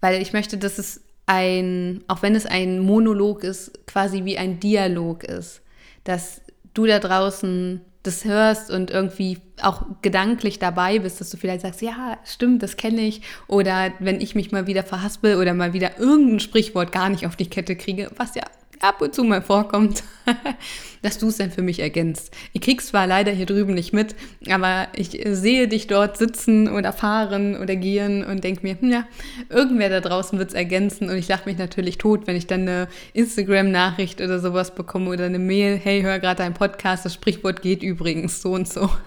weil 0.00 0.22
ich 0.22 0.32
möchte, 0.32 0.56
dass 0.56 0.78
es 0.78 1.00
ein, 1.26 2.04
auch 2.06 2.22
wenn 2.22 2.36
es 2.36 2.46
ein 2.46 2.78
Monolog 2.78 3.42
ist, 3.42 3.88
quasi 3.88 4.24
wie 4.24 4.38
ein 4.38 4.60
Dialog 4.60 5.24
ist, 5.24 5.62
dass 6.04 6.42
du 6.74 6.86
da 6.86 7.00
draußen 7.00 7.80
das 8.04 8.24
hörst 8.24 8.70
und 8.70 8.90
irgendwie 8.90 9.40
auch 9.62 9.82
gedanklich 10.02 10.58
dabei 10.58 10.98
bist, 10.98 11.20
dass 11.20 11.30
du 11.30 11.36
vielleicht 11.36 11.62
sagst, 11.62 11.82
ja, 11.82 12.18
stimmt, 12.24 12.62
das 12.62 12.76
kenne 12.76 13.00
ich. 13.00 13.22
Oder 13.48 13.92
wenn 13.98 14.20
ich 14.20 14.34
mich 14.34 14.52
mal 14.52 14.66
wieder 14.66 14.84
verhaspel 14.84 15.36
oder 15.36 15.54
mal 15.54 15.72
wieder 15.72 15.98
irgendein 15.98 16.40
Sprichwort 16.40 16.92
gar 16.92 17.08
nicht 17.08 17.26
auf 17.26 17.34
die 17.34 17.48
Kette 17.48 17.76
kriege, 17.76 18.10
was 18.16 18.34
ja 18.34 18.44
ab 18.84 19.00
und 19.00 19.14
zu 19.14 19.24
mal 19.24 19.42
vorkommt, 19.42 20.04
dass 21.02 21.18
du 21.18 21.28
es 21.28 21.38
dann 21.38 21.50
für 21.50 21.62
mich 21.62 21.80
ergänzt. 21.80 22.32
Ich 22.52 22.60
krieg's 22.60 22.86
zwar 22.88 23.06
leider 23.06 23.32
hier 23.32 23.46
drüben 23.46 23.74
nicht 23.74 23.92
mit, 23.92 24.14
aber 24.50 24.88
ich 24.94 25.20
sehe 25.26 25.68
dich 25.68 25.86
dort 25.86 26.16
sitzen 26.16 26.68
oder 26.68 26.92
fahren 26.92 27.56
oder 27.56 27.76
gehen 27.76 28.24
und 28.24 28.44
denke 28.44 28.62
mir, 28.62 28.80
hm, 28.80 28.90
ja, 28.90 29.06
irgendwer 29.48 29.88
da 29.88 30.00
draußen 30.00 30.38
wird 30.38 30.50
es 30.50 30.54
ergänzen 30.54 31.08
und 31.08 31.16
ich 31.16 31.28
lache 31.28 31.48
mich 31.48 31.58
natürlich 31.58 31.98
tot, 31.98 32.26
wenn 32.26 32.36
ich 32.36 32.46
dann 32.46 32.62
eine 32.62 32.88
Instagram-Nachricht 33.14 34.20
oder 34.20 34.38
sowas 34.38 34.74
bekomme 34.74 35.10
oder 35.10 35.24
eine 35.24 35.38
Mail, 35.38 35.80
hey, 35.82 36.02
hör 36.02 36.18
gerade 36.18 36.38
deinen 36.38 36.54
Podcast, 36.54 37.04
das 37.04 37.14
Sprichwort 37.14 37.62
geht 37.62 37.82
übrigens 37.82 38.42
so 38.42 38.52
und 38.52 38.68
so. 38.68 38.90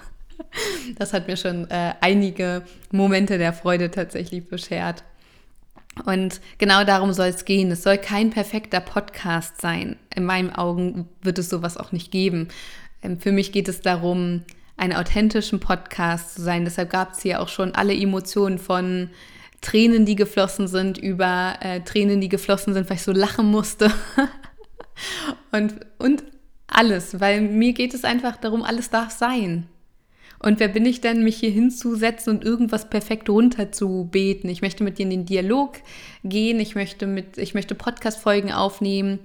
Das 0.97 1.13
hat 1.13 1.27
mir 1.27 1.35
schon 1.35 1.69
äh, 1.69 1.93
einige 1.99 2.63
Momente 2.91 3.37
der 3.37 3.53
Freude 3.53 3.91
tatsächlich 3.91 4.47
beschert. 4.47 5.03
Und 6.05 6.41
genau 6.57 6.83
darum 6.83 7.13
soll 7.13 7.27
es 7.27 7.45
gehen. 7.45 7.71
Es 7.71 7.83
soll 7.83 7.97
kein 7.97 8.29
perfekter 8.29 8.79
Podcast 8.79 9.61
sein. 9.61 9.97
In 10.15 10.25
meinen 10.25 10.53
Augen 10.53 11.07
wird 11.21 11.39
es 11.39 11.49
sowas 11.49 11.77
auch 11.77 11.91
nicht 11.91 12.11
geben. 12.11 12.49
Ähm, 13.01 13.19
für 13.19 13.31
mich 13.31 13.51
geht 13.51 13.67
es 13.67 13.81
darum, 13.81 14.43
einen 14.77 14.93
authentischen 14.93 15.59
Podcast 15.59 16.35
zu 16.35 16.41
sein. 16.41 16.65
Deshalb 16.65 16.89
gab 16.89 17.13
es 17.13 17.21
hier 17.21 17.41
auch 17.41 17.49
schon 17.49 17.73
alle 17.73 17.95
Emotionen 17.95 18.59
von 18.59 19.09
Tränen, 19.61 20.05
die 20.05 20.15
geflossen 20.15 20.67
sind, 20.67 20.97
über 20.97 21.55
äh, 21.61 21.81
Tränen, 21.81 22.21
die 22.21 22.29
geflossen 22.29 22.73
sind, 22.73 22.89
weil 22.89 22.97
ich 22.97 23.03
so 23.03 23.11
lachen 23.11 23.47
musste. 23.47 23.91
und, 25.51 25.75
und 25.97 26.23
alles, 26.67 27.19
weil 27.19 27.41
mir 27.41 27.73
geht 27.73 27.93
es 27.93 28.03
einfach 28.03 28.37
darum, 28.37 28.61
alles 28.61 28.89
darf 28.89 29.11
sein. 29.11 29.67
Und 30.39 30.59
wer 30.59 30.67
bin 30.67 30.85
ich 30.85 31.01
denn, 31.01 31.23
mich 31.23 31.37
hier 31.37 31.49
hinzusetzen 31.49 32.35
und 32.35 32.43
irgendwas 32.43 32.89
perfekt 32.89 33.29
runterzubeten? 33.29 34.49
Ich 34.49 34.61
möchte 34.61 34.83
mit 34.83 34.97
dir 34.97 35.03
in 35.03 35.09
den 35.09 35.25
Dialog 35.25 35.77
gehen, 36.23 36.59
ich 36.59 36.75
möchte 36.75 37.07
mit, 37.07 37.37
ich 37.37 37.53
möchte 37.53 37.75
Podcast-Folgen 37.75 38.51
aufnehmen. 38.51 39.19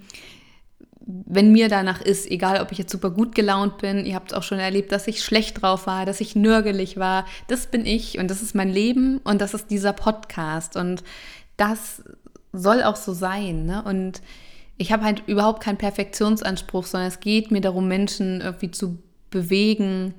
Wenn 1.04 1.52
mir 1.52 1.68
danach 1.68 2.00
ist, 2.00 2.30
egal 2.30 2.62
ob 2.62 2.72
ich 2.72 2.78
jetzt 2.78 2.92
super 2.92 3.10
gut 3.10 3.34
gelaunt 3.34 3.78
bin, 3.78 4.06
ihr 4.06 4.14
habt 4.14 4.30
es 4.30 4.38
auch 4.38 4.42
schon 4.44 4.60
erlebt, 4.60 4.92
dass 4.92 5.08
ich 5.08 5.22
schlecht 5.22 5.60
drauf 5.60 5.86
war, 5.86 6.06
dass 6.06 6.20
ich 6.20 6.36
nörgelig 6.36 6.96
war, 6.96 7.26
das 7.48 7.66
bin 7.66 7.84
ich 7.84 8.18
und 8.18 8.30
das 8.30 8.40
ist 8.40 8.54
mein 8.54 8.70
Leben 8.70 9.18
und 9.24 9.40
das 9.40 9.52
ist 9.52 9.70
dieser 9.70 9.92
Podcast 9.92 10.76
und 10.76 11.02
das 11.56 12.02
soll 12.52 12.82
auch 12.82 12.96
so 12.96 13.12
sein. 13.12 13.66
Ne? 13.66 13.82
Und 13.82 14.22
ich 14.78 14.92
habe 14.92 15.04
halt 15.04 15.24
überhaupt 15.26 15.62
keinen 15.62 15.78
Perfektionsanspruch, 15.78 16.86
sondern 16.86 17.08
es 17.08 17.20
geht 17.20 17.50
mir 17.50 17.60
darum, 17.60 17.88
Menschen 17.88 18.40
irgendwie 18.40 18.70
zu 18.70 18.98
bewegen, 19.30 20.14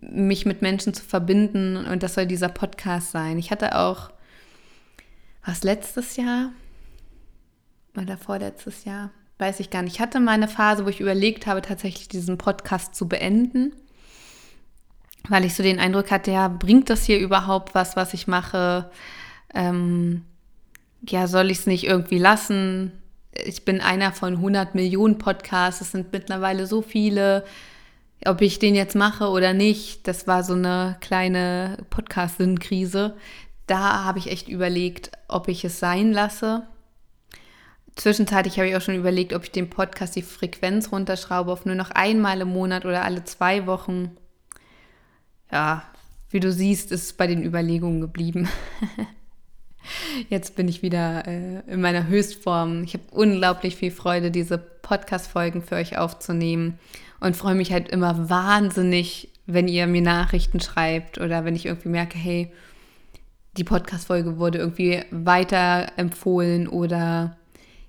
mich 0.00 0.46
mit 0.46 0.62
Menschen 0.62 0.94
zu 0.94 1.04
verbinden 1.04 1.76
und 1.76 2.02
das 2.02 2.14
soll 2.14 2.26
dieser 2.26 2.48
Podcast 2.48 3.10
sein. 3.10 3.38
Ich 3.38 3.50
hatte 3.50 3.76
auch, 3.76 4.10
was 5.44 5.64
letztes 5.64 6.16
Jahr 6.16 6.50
oder 7.96 8.16
vorletztes 8.16 8.84
Jahr, 8.84 9.10
weiß 9.38 9.60
ich 9.60 9.70
gar 9.70 9.82
nicht. 9.82 9.94
Ich 9.94 10.00
hatte 10.00 10.20
mal 10.20 10.32
eine 10.32 10.48
Phase, 10.48 10.84
wo 10.84 10.88
ich 10.88 11.00
überlegt 11.00 11.46
habe, 11.46 11.62
tatsächlich 11.62 12.08
diesen 12.08 12.38
Podcast 12.38 12.94
zu 12.94 13.08
beenden, 13.08 13.72
weil 15.28 15.44
ich 15.44 15.54
so 15.54 15.62
den 15.62 15.80
Eindruck 15.80 16.10
hatte, 16.10 16.30
ja, 16.30 16.48
bringt 16.48 16.90
das 16.90 17.04
hier 17.04 17.18
überhaupt 17.18 17.74
was, 17.74 17.96
was 17.96 18.14
ich 18.14 18.26
mache? 18.26 18.90
Ähm, 19.54 20.24
ja, 21.08 21.26
soll 21.26 21.50
ich 21.50 21.58
es 21.58 21.66
nicht 21.66 21.84
irgendwie 21.84 22.18
lassen? 22.18 22.92
Ich 23.44 23.64
bin 23.64 23.80
einer 23.80 24.12
von 24.12 24.34
100 24.34 24.74
Millionen 24.74 25.18
Podcasts, 25.18 25.80
es 25.80 25.92
sind 25.92 26.12
mittlerweile 26.12 26.66
so 26.66 26.82
viele 26.82 27.44
ob 28.26 28.40
ich 28.40 28.58
den 28.58 28.74
jetzt 28.74 28.96
mache 28.96 29.28
oder 29.28 29.52
nicht, 29.52 30.06
das 30.08 30.26
war 30.26 30.42
so 30.42 30.54
eine 30.54 30.96
kleine 31.00 31.78
Podcast-Sinn-Krise. 31.90 33.16
Da 33.66 34.04
habe 34.04 34.18
ich 34.18 34.30
echt 34.30 34.48
überlegt, 34.48 35.12
ob 35.28 35.48
ich 35.48 35.64
es 35.64 35.78
sein 35.78 36.12
lasse. 36.12 36.66
Zwischenzeitlich 37.94 38.58
habe 38.58 38.68
ich 38.68 38.76
auch 38.76 38.80
schon 38.80 38.94
überlegt, 38.94 39.32
ob 39.32 39.44
ich 39.44 39.50
den 39.50 39.70
Podcast 39.70 40.16
die 40.16 40.22
Frequenz 40.22 40.92
runterschraube 40.92 41.50
auf 41.50 41.64
nur 41.64 41.74
noch 41.74 41.90
einmal 41.90 42.40
im 42.40 42.48
Monat 42.48 42.84
oder 42.84 43.04
alle 43.04 43.24
zwei 43.24 43.66
Wochen. 43.66 44.16
Ja, 45.50 45.82
wie 46.30 46.40
du 46.40 46.52
siehst, 46.52 46.92
ist 46.92 47.02
es 47.04 47.12
bei 47.12 47.26
den 47.26 47.42
Überlegungen 47.42 48.00
geblieben. 48.00 48.48
Jetzt 50.28 50.56
bin 50.56 50.68
ich 50.68 50.82
wieder 50.82 51.26
äh, 51.26 51.60
in 51.66 51.80
meiner 51.80 52.06
Höchstform. 52.06 52.84
Ich 52.84 52.94
habe 52.94 53.04
unglaublich 53.10 53.76
viel 53.76 53.90
Freude, 53.90 54.30
diese 54.30 54.58
Podcast-Folgen 54.58 55.62
für 55.62 55.76
euch 55.76 55.98
aufzunehmen 55.98 56.78
und 57.20 57.36
freue 57.36 57.54
mich 57.54 57.72
halt 57.72 57.88
immer 57.88 58.28
wahnsinnig, 58.28 59.30
wenn 59.46 59.68
ihr 59.68 59.86
mir 59.86 60.02
Nachrichten 60.02 60.60
schreibt 60.60 61.18
oder 61.18 61.44
wenn 61.44 61.56
ich 61.56 61.66
irgendwie 61.66 61.88
merke, 61.88 62.18
hey, 62.18 62.52
die 63.56 63.64
Podcast-Folge 63.64 64.38
wurde 64.38 64.58
irgendwie 64.58 65.02
weiterempfohlen 65.10 66.68
oder 66.68 67.36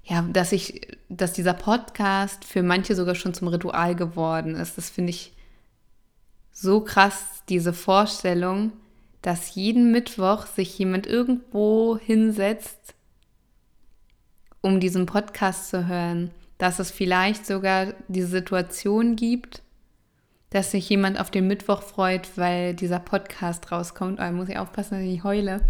ja, 0.03 0.23
dass 0.33 0.51
ich, 0.51 0.87
dass 1.09 1.33
dieser 1.33 1.53
Podcast 1.53 2.43
für 2.43 2.63
manche 2.63 2.95
sogar 2.95 3.13
schon 3.13 3.33
zum 3.33 3.49
Ritual 3.49 3.95
geworden 3.95 4.55
ist. 4.55 4.77
Das 4.77 4.89
finde 4.89 5.11
ich 5.11 5.33
so 6.51 6.81
krass, 6.81 7.43
diese 7.47 7.73
Vorstellung, 7.73 8.73
dass 9.21 9.55
jeden 9.55 9.91
Mittwoch 9.91 10.45
sich 10.45 10.77
jemand 10.77 11.07
irgendwo 11.07 11.97
hinsetzt, 11.97 12.95
um 14.61 14.79
diesen 14.79 15.05
Podcast 15.05 15.69
zu 15.69 15.87
hören 15.87 16.31
dass 16.59 16.77
es 16.77 16.91
vielleicht 16.91 17.47
sogar 17.47 17.93
die 18.09 18.21
Situation 18.21 19.15
gibt, 19.15 19.63
dass 20.51 20.71
sich 20.71 20.87
jemand 20.89 21.19
auf 21.19 21.31
den 21.31 21.47
Mittwoch 21.47 21.81
freut, 21.81 22.37
weil 22.37 22.75
dieser 22.75 22.99
Podcast 22.99 23.71
rauskommt. 23.71 24.19
Aber 24.19 24.33
muss 24.33 24.49
ich 24.49 24.57
aufpassen, 24.57 24.95
dass 24.95 25.03
ich 25.03 25.09
nicht 25.09 25.23
heule, 25.23 25.61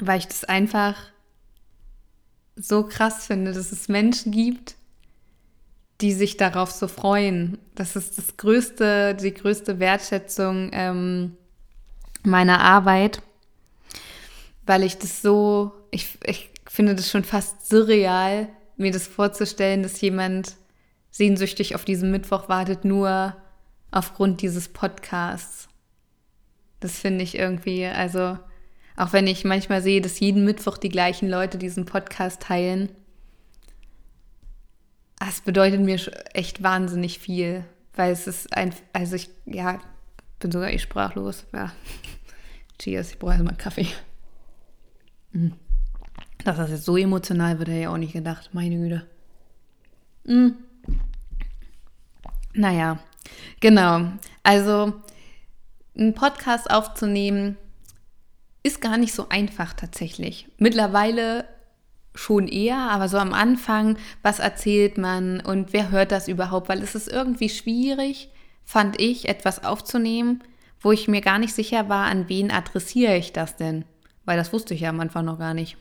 weil 0.00 0.18
ich 0.18 0.26
das 0.26 0.44
einfach 0.44 0.96
so 2.56 2.84
krass 2.84 3.26
finde, 3.26 3.52
dass 3.52 3.70
es 3.70 3.88
Menschen 3.88 4.32
gibt, 4.32 4.76
die 6.00 6.12
sich 6.12 6.38
darauf 6.38 6.70
so 6.70 6.88
freuen. 6.88 7.58
Das 7.74 7.96
ist 7.96 8.16
das 8.16 8.38
größte, 8.38 9.14
die 9.14 9.34
größte 9.34 9.78
Wertschätzung 9.78 10.70
ähm, 10.72 11.36
meiner 12.22 12.60
Arbeit, 12.60 13.22
weil 14.66 14.82
ich 14.82 14.98
das 14.98 15.22
so, 15.22 15.72
ich, 15.90 16.18
ich 16.24 16.50
finde 16.66 16.94
das 16.94 17.10
schon 17.10 17.24
fast 17.24 17.68
surreal, 17.68 18.48
mir 18.76 18.92
das 18.92 19.06
vorzustellen, 19.06 19.82
dass 19.82 20.00
jemand 20.00 20.56
sehnsüchtig 21.10 21.74
auf 21.74 21.84
diesen 21.84 22.10
Mittwoch 22.10 22.48
wartet, 22.48 22.84
nur 22.84 23.36
aufgrund 23.90 24.42
dieses 24.42 24.68
Podcasts. 24.68 25.68
Das 26.78 26.98
finde 26.98 27.24
ich 27.24 27.36
irgendwie, 27.36 27.86
also 27.86 28.38
auch 28.96 29.12
wenn 29.12 29.26
ich 29.26 29.44
manchmal 29.44 29.82
sehe, 29.82 30.00
dass 30.00 30.20
jeden 30.20 30.44
Mittwoch 30.44 30.78
die 30.78 30.88
gleichen 30.88 31.28
Leute 31.28 31.58
diesen 31.58 31.84
Podcast 31.84 32.42
teilen, 32.42 32.90
das 35.18 35.42
bedeutet 35.42 35.80
mir 35.80 36.00
echt 36.32 36.62
wahnsinnig 36.62 37.18
viel, 37.18 37.64
weil 37.94 38.12
es 38.12 38.26
ist 38.26 38.56
ein, 38.56 38.74
also 38.92 39.16
ich, 39.16 39.30
ja, 39.44 39.80
bin 40.40 40.50
sogar 40.50 40.70
eh 40.70 40.78
sprachlos. 40.78 41.46
Ja. 41.52 41.72
Cheers, 42.78 43.12
ich 43.12 43.18
brauche 43.18 43.32
erstmal 43.32 43.56
Kaffee. 43.56 43.88
Mhm. 45.32 45.52
Dass 46.44 46.56
das 46.56 46.70
jetzt 46.70 46.84
so 46.84 46.96
emotional 46.96 47.58
wird, 47.58 47.68
hätte 47.68 47.80
ich 47.80 47.86
auch 47.86 47.98
nicht 47.98 48.14
gedacht. 48.14 48.50
Meine 48.52 48.76
Güte. 48.76 49.06
Hm. 50.26 50.56
Naja, 52.54 52.98
genau. 53.60 54.12
Also, 54.42 54.94
einen 55.96 56.14
Podcast 56.14 56.70
aufzunehmen 56.70 57.56
ist 58.62 58.80
gar 58.80 58.96
nicht 58.96 59.14
so 59.14 59.28
einfach 59.28 59.74
tatsächlich. 59.74 60.48
Mittlerweile 60.58 61.44
schon 62.14 62.48
eher, 62.48 62.90
aber 62.90 63.08
so 63.08 63.18
am 63.18 63.32
Anfang, 63.32 63.96
was 64.22 64.38
erzählt 64.38 64.98
man 64.98 65.40
und 65.40 65.72
wer 65.72 65.90
hört 65.90 66.12
das 66.12 66.28
überhaupt? 66.28 66.68
Weil 66.68 66.82
es 66.82 66.94
ist 66.94 67.08
irgendwie 67.08 67.48
schwierig, 67.48 68.30
fand 68.70 69.00
ich, 69.00 69.28
etwas 69.28 69.64
aufzunehmen, 69.64 70.44
wo 70.80 70.92
ich 70.92 71.08
mir 71.08 71.22
gar 71.22 71.40
nicht 71.40 71.52
sicher 71.52 71.88
war, 71.88 72.06
an 72.06 72.28
wen 72.28 72.52
adressiere 72.52 73.16
ich 73.16 73.32
das 73.32 73.56
denn? 73.56 73.84
Weil 74.24 74.36
das 74.36 74.52
wusste 74.52 74.74
ich 74.74 74.82
ja 74.82 74.90
am 74.90 75.00
Anfang 75.00 75.24
noch 75.24 75.40
gar 75.40 75.54
nicht. 75.54 75.76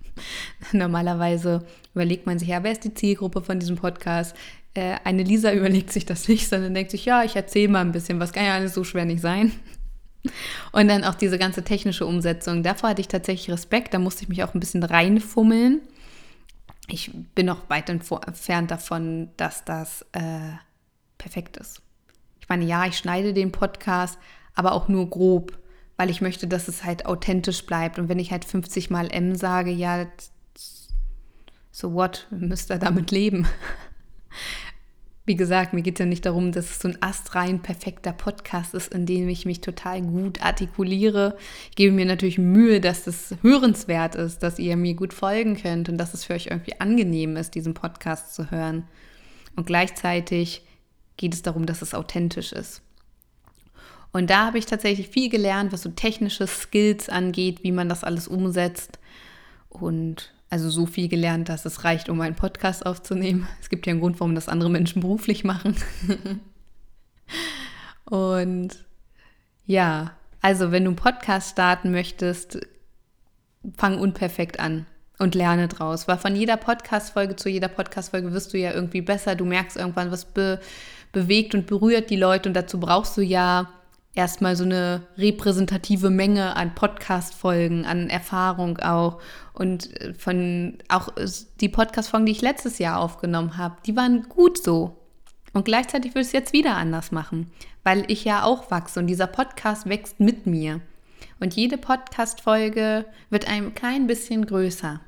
Normalerweise 0.72 1.66
überlegt 1.92 2.24
man 2.24 2.38
sich 2.38 2.48
ja, 2.48 2.62
wer 2.62 2.72
ist 2.72 2.84
die 2.84 2.94
Zielgruppe 2.94 3.42
von 3.42 3.60
diesem 3.60 3.76
Podcast? 3.76 4.34
Äh, 4.72 4.96
eine 5.04 5.24
Lisa 5.24 5.52
überlegt 5.52 5.92
sich 5.92 6.06
das 6.06 6.26
nicht, 6.26 6.48
sondern 6.48 6.72
denkt 6.72 6.90
sich, 6.90 7.04
ja, 7.04 7.22
ich 7.22 7.36
erzähle 7.36 7.68
mal 7.68 7.82
ein 7.82 7.92
bisschen, 7.92 8.18
was 8.18 8.32
kann 8.32 8.46
ja 8.46 8.54
alles 8.54 8.72
so 8.72 8.82
schwer 8.82 9.04
nicht 9.04 9.20
sein. 9.20 9.52
Und 10.72 10.88
dann 10.88 11.04
auch 11.04 11.16
diese 11.16 11.36
ganze 11.36 11.64
technische 11.64 12.06
Umsetzung. 12.06 12.62
Davor 12.62 12.88
hatte 12.88 13.02
ich 13.02 13.08
tatsächlich 13.08 13.50
Respekt, 13.50 13.92
da 13.92 13.98
musste 13.98 14.22
ich 14.22 14.30
mich 14.30 14.42
auch 14.42 14.54
ein 14.54 14.60
bisschen 14.60 14.84
reinfummeln. 14.84 15.82
Ich 16.88 17.10
bin 17.34 17.44
noch 17.44 17.68
weit 17.68 17.90
entfernt 17.90 18.70
davon, 18.70 19.28
dass 19.36 19.66
das 19.66 20.06
äh, 20.12 20.56
perfekt 21.18 21.58
ist. 21.58 21.82
Ich 22.42 22.48
meine, 22.50 22.66
ja, 22.66 22.84
ich 22.84 22.98
schneide 22.98 23.32
den 23.32 23.52
Podcast, 23.52 24.18
aber 24.54 24.72
auch 24.72 24.88
nur 24.88 25.08
grob 25.08 25.56
weil 26.02 26.10
ich 26.10 26.20
möchte, 26.20 26.48
dass 26.48 26.66
es 26.66 26.82
halt 26.82 27.06
authentisch 27.06 27.64
bleibt. 27.64 27.96
Und 27.98 28.08
wenn 28.08 28.18
ich 28.18 28.32
halt 28.32 28.44
50 28.44 28.90
mal 28.90 29.08
M 29.12 29.36
sage, 29.36 29.70
ja, 29.70 30.06
so 31.70 31.94
what, 31.94 32.26
müsst 32.30 32.72
ihr 32.72 32.78
damit 32.78 33.12
leben. 33.12 33.46
Wie 35.24 35.36
gesagt, 35.36 35.72
mir 35.72 35.82
geht 35.82 35.94
es 35.94 35.98
ja 36.00 36.06
nicht 36.06 36.26
darum, 36.26 36.50
dass 36.50 36.70
es 36.70 36.80
so 36.80 36.88
ein 36.88 37.00
astrein 37.00 37.62
perfekter 37.62 38.12
Podcast 38.12 38.74
ist, 38.74 38.92
in 38.92 39.06
dem 39.06 39.28
ich 39.28 39.46
mich 39.46 39.60
total 39.60 40.02
gut 40.02 40.42
artikuliere. 40.42 41.36
Ich 41.70 41.76
gebe 41.76 41.94
mir 41.94 42.06
natürlich 42.06 42.38
Mühe, 42.38 42.80
dass 42.80 43.04
das 43.04 43.36
hörenswert 43.40 44.16
ist, 44.16 44.42
dass 44.42 44.58
ihr 44.58 44.76
mir 44.76 44.94
gut 44.94 45.14
folgen 45.14 45.56
könnt 45.56 45.88
und 45.88 45.98
dass 45.98 46.14
es 46.14 46.24
für 46.24 46.34
euch 46.34 46.46
irgendwie 46.46 46.80
angenehm 46.80 47.36
ist, 47.36 47.54
diesen 47.54 47.74
Podcast 47.74 48.34
zu 48.34 48.50
hören. 48.50 48.88
Und 49.54 49.66
gleichzeitig 49.66 50.64
geht 51.16 51.34
es 51.34 51.42
darum, 51.42 51.66
dass 51.66 51.82
es 51.82 51.94
authentisch 51.94 52.52
ist. 52.52 52.82
Und 54.12 54.28
da 54.28 54.46
habe 54.46 54.58
ich 54.58 54.66
tatsächlich 54.66 55.08
viel 55.08 55.30
gelernt, 55.30 55.72
was 55.72 55.82
so 55.82 55.90
technische 55.90 56.46
Skills 56.46 57.08
angeht, 57.08 57.62
wie 57.62 57.72
man 57.72 57.88
das 57.88 58.04
alles 58.04 58.28
umsetzt. 58.28 58.98
Und 59.70 60.32
also 60.50 60.68
so 60.68 60.84
viel 60.84 61.08
gelernt, 61.08 61.48
dass 61.48 61.64
es 61.64 61.84
reicht, 61.84 62.10
um 62.10 62.20
einen 62.20 62.36
Podcast 62.36 62.84
aufzunehmen. 62.84 63.48
Es 63.62 63.70
gibt 63.70 63.86
ja 63.86 63.92
einen 63.92 64.00
Grund, 64.00 64.20
warum 64.20 64.34
das 64.34 64.48
andere 64.48 64.68
Menschen 64.68 65.00
beruflich 65.00 65.44
machen. 65.44 65.76
Und 68.04 68.84
ja, 69.64 70.12
also 70.42 70.72
wenn 70.72 70.84
du 70.84 70.90
einen 70.90 70.96
Podcast 70.96 71.52
starten 71.52 71.90
möchtest, 71.92 72.58
fang 73.78 73.98
unperfekt 73.98 74.60
an 74.60 74.86
und 75.18 75.34
lerne 75.34 75.68
draus. 75.68 76.08
Weil 76.08 76.18
von 76.18 76.36
jeder 76.36 76.56
Podcast-Folge 76.56 77.36
zu 77.36 77.48
jeder 77.48 77.68
Podcast-Folge 77.68 78.32
wirst 78.32 78.52
du 78.52 78.58
ja 78.58 78.72
irgendwie 78.72 79.00
besser. 79.00 79.36
Du 79.36 79.44
merkst 79.44 79.76
irgendwann, 79.76 80.10
was 80.10 80.26
be 80.26 80.60
bewegt 81.12 81.54
und 81.54 81.66
berührt 81.66 82.10
die 82.10 82.16
Leute 82.16 82.48
und 82.48 82.54
dazu 82.54 82.80
brauchst 82.80 83.16
du 83.16 83.20
ja 83.22 83.68
erstmal 84.14 84.56
so 84.56 84.64
eine 84.64 85.02
repräsentative 85.16 86.10
Menge 86.10 86.56
an 86.56 86.74
Podcast-Folgen, 86.74 87.86
an 87.86 88.10
Erfahrung 88.10 88.78
auch. 88.78 89.20
Und 89.52 89.98
äh, 90.00 90.14
von 90.14 90.78
auch 90.88 91.16
äh, 91.16 91.26
die 91.60 91.68
Podcast-Folgen, 91.68 92.26
die 92.26 92.32
ich 92.32 92.42
letztes 92.42 92.78
Jahr 92.78 93.00
aufgenommen 93.00 93.56
habe, 93.56 93.76
die 93.86 93.96
waren 93.96 94.28
gut 94.28 94.62
so. 94.62 94.96
Und 95.52 95.64
gleichzeitig 95.64 96.14
will 96.14 96.22
ich 96.22 96.28
es 96.28 96.32
jetzt 96.32 96.52
wieder 96.52 96.76
anders 96.76 97.12
machen, 97.12 97.50
weil 97.84 98.10
ich 98.10 98.24
ja 98.24 98.44
auch 98.44 98.70
wachse 98.70 99.00
und 99.00 99.06
dieser 99.06 99.26
Podcast 99.26 99.86
wächst 99.86 100.18
mit 100.18 100.46
mir. 100.46 100.80
Und 101.40 101.54
jede 101.54 101.76
Podcast-Folge 101.76 103.04
wird 103.28 103.48
ein 103.48 103.74
klein 103.74 104.06
bisschen 104.06 104.46
größer. 104.46 105.00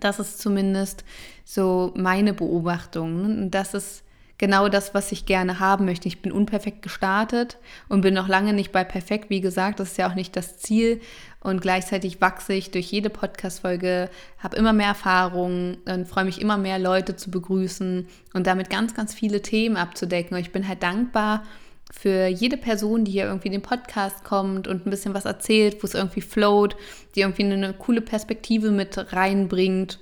Das 0.00 0.18
ist 0.18 0.40
zumindest 0.40 1.04
so 1.44 1.92
meine 1.96 2.34
Beobachtung. 2.34 3.24
Und 3.24 3.50
das 3.52 3.72
ist 3.72 4.02
genau 4.38 4.68
das, 4.68 4.94
was 4.94 5.12
ich 5.12 5.26
gerne 5.26 5.60
haben 5.60 5.84
möchte. 5.84 6.08
Ich 6.08 6.22
bin 6.22 6.32
unperfekt 6.32 6.82
gestartet 6.82 7.58
und 7.88 8.02
bin 8.02 8.14
noch 8.14 8.28
lange 8.28 8.52
nicht 8.52 8.72
bei 8.72 8.84
perfekt. 8.84 9.30
Wie 9.30 9.40
gesagt, 9.40 9.80
das 9.80 9.92
ist 9.92 9.98
ja 9.98 10.08
auch 10.08 10.14
nicht 10.14 10.36
das 10.36 10.58
Ziel. 10.58 11.00
Und 11.40 11.60
gleichzeitig 11.60 12.20
wachse 12.20 12.54
ich 12.54 12.70
durch 12.70 12.90
jede 12.90 13.08
Podcast-Folge, 13.08 14.10
habe 14.38 14.56
immer 14.56 14.72
mehr 14.72 14.88
Erfahrungen 14.88 15.78
und 15.86 16.08
freue 16.08 16.24
mich 16.24 16.40
immer 16.40 16.58
mehr 16.58 16.78
Leute 16.78 17.16
zu 17.16 17.30
begrüßen 17.30 18.08
und 18.34 18.46
damit 18.46 18.68
ganz, 18.68 18.94
ganz 18.94 19.14
viele 19.14 19.42
Themen 19.42 19.76
abzudecken. 19.76 20.36
Und 20.36 20.42
ich 20.42 20.52
bin 20.52 20.66
halt 20.66 20.82
dankbar 20.82 21.44
für 21.92 22.26
jede 22.26 22.56
Person, 22.56 23.04
die 23.04 23.12
hier 23.12 23.26
irgendwie 23.26 23.46
in 23.46 23.52
den 23.52 23.62
Podcast 23.62 24.24
kommt 24.24 24.66
und 24.66 24.86
ein 24.86 24.90
bisschen 24.90 25.14
was 25.14 25.24
erzählt, 25.24 25.82
wo 25.82 25.86
es 25.86 25.94
irgendwie 25.94 26.20
float, 26.20 26.76
die 27.14 27.20
irgendwie 27.20 27.44
eine 27.44 27.72
coole 27.74 28.00
Perspektive 28.00 28.70
mit 28.70 29.12
reinbringt. 29.12 30.00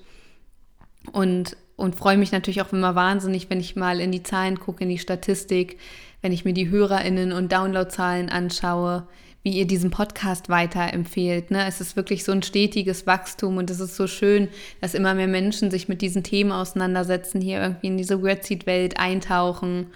Und 1.12 1.56
und 1.76 1.96
freue 1.96 2.16
mich 2.16 2.32
natürlich 2.32 2.62
auch 2.62 2.72
immer 2.72 2.94
wahnsinnig, 2.94 3.50
wenn 3.50 3.60
ich 3.60 3.76
mal 3.76 4.00
in 4.00 4.12
die 4.12 4.22
Zahlen 4.22 4.60
gucke, 4.60 4.84
in 4.84 4.90
die 4.90 4.98
Statistik, 4.98 5.78
wenn 6.22 6.32
ich 6.32 6.44
mir 6.44 6.54
die 6.54 6.70
HörerInnen 6.70 7.32
und 7.32 7.52
Downloadzahlen 7.52 8.28
anschaue, 8.28 9.06
wie 9.42 9.58
ihr 9.58 9.66
diesen 9.66 9.90
Podcast 9.90 10.48
weiterempfehlt. 10.48 11.50
Ne? 11.50 11.66
Es 11.66 11.80
ist 11.80 11.96
wirklich 11.96 12.24
so 12.24 12.32
ein 12.32 12.42
stetiges 12.42 13.06
Wachstum 13.06 13.58
und 13.58 13.70
es 13.70 13.78
ist 13.78 13.94
so 13.94 14.06
schön, 14.06 14.48
dass 14.80 14.94
immer 14.94 15.14
mehr 15.14 15.28
Menschen 15.28 15.70
sich 15.70 15.86
mit 15.86 16.00
diesen 16.00 16.22
Themen 16.22 16.50
auseinandersetzen, 16.50 17.42
hier 17.42 17.60
irgendwie 17.60 17.88
in 17.88 17.98
diese 17.98 18.22
Wordseed-Welt 18.22 18.98
eintauchen 18.98 19.88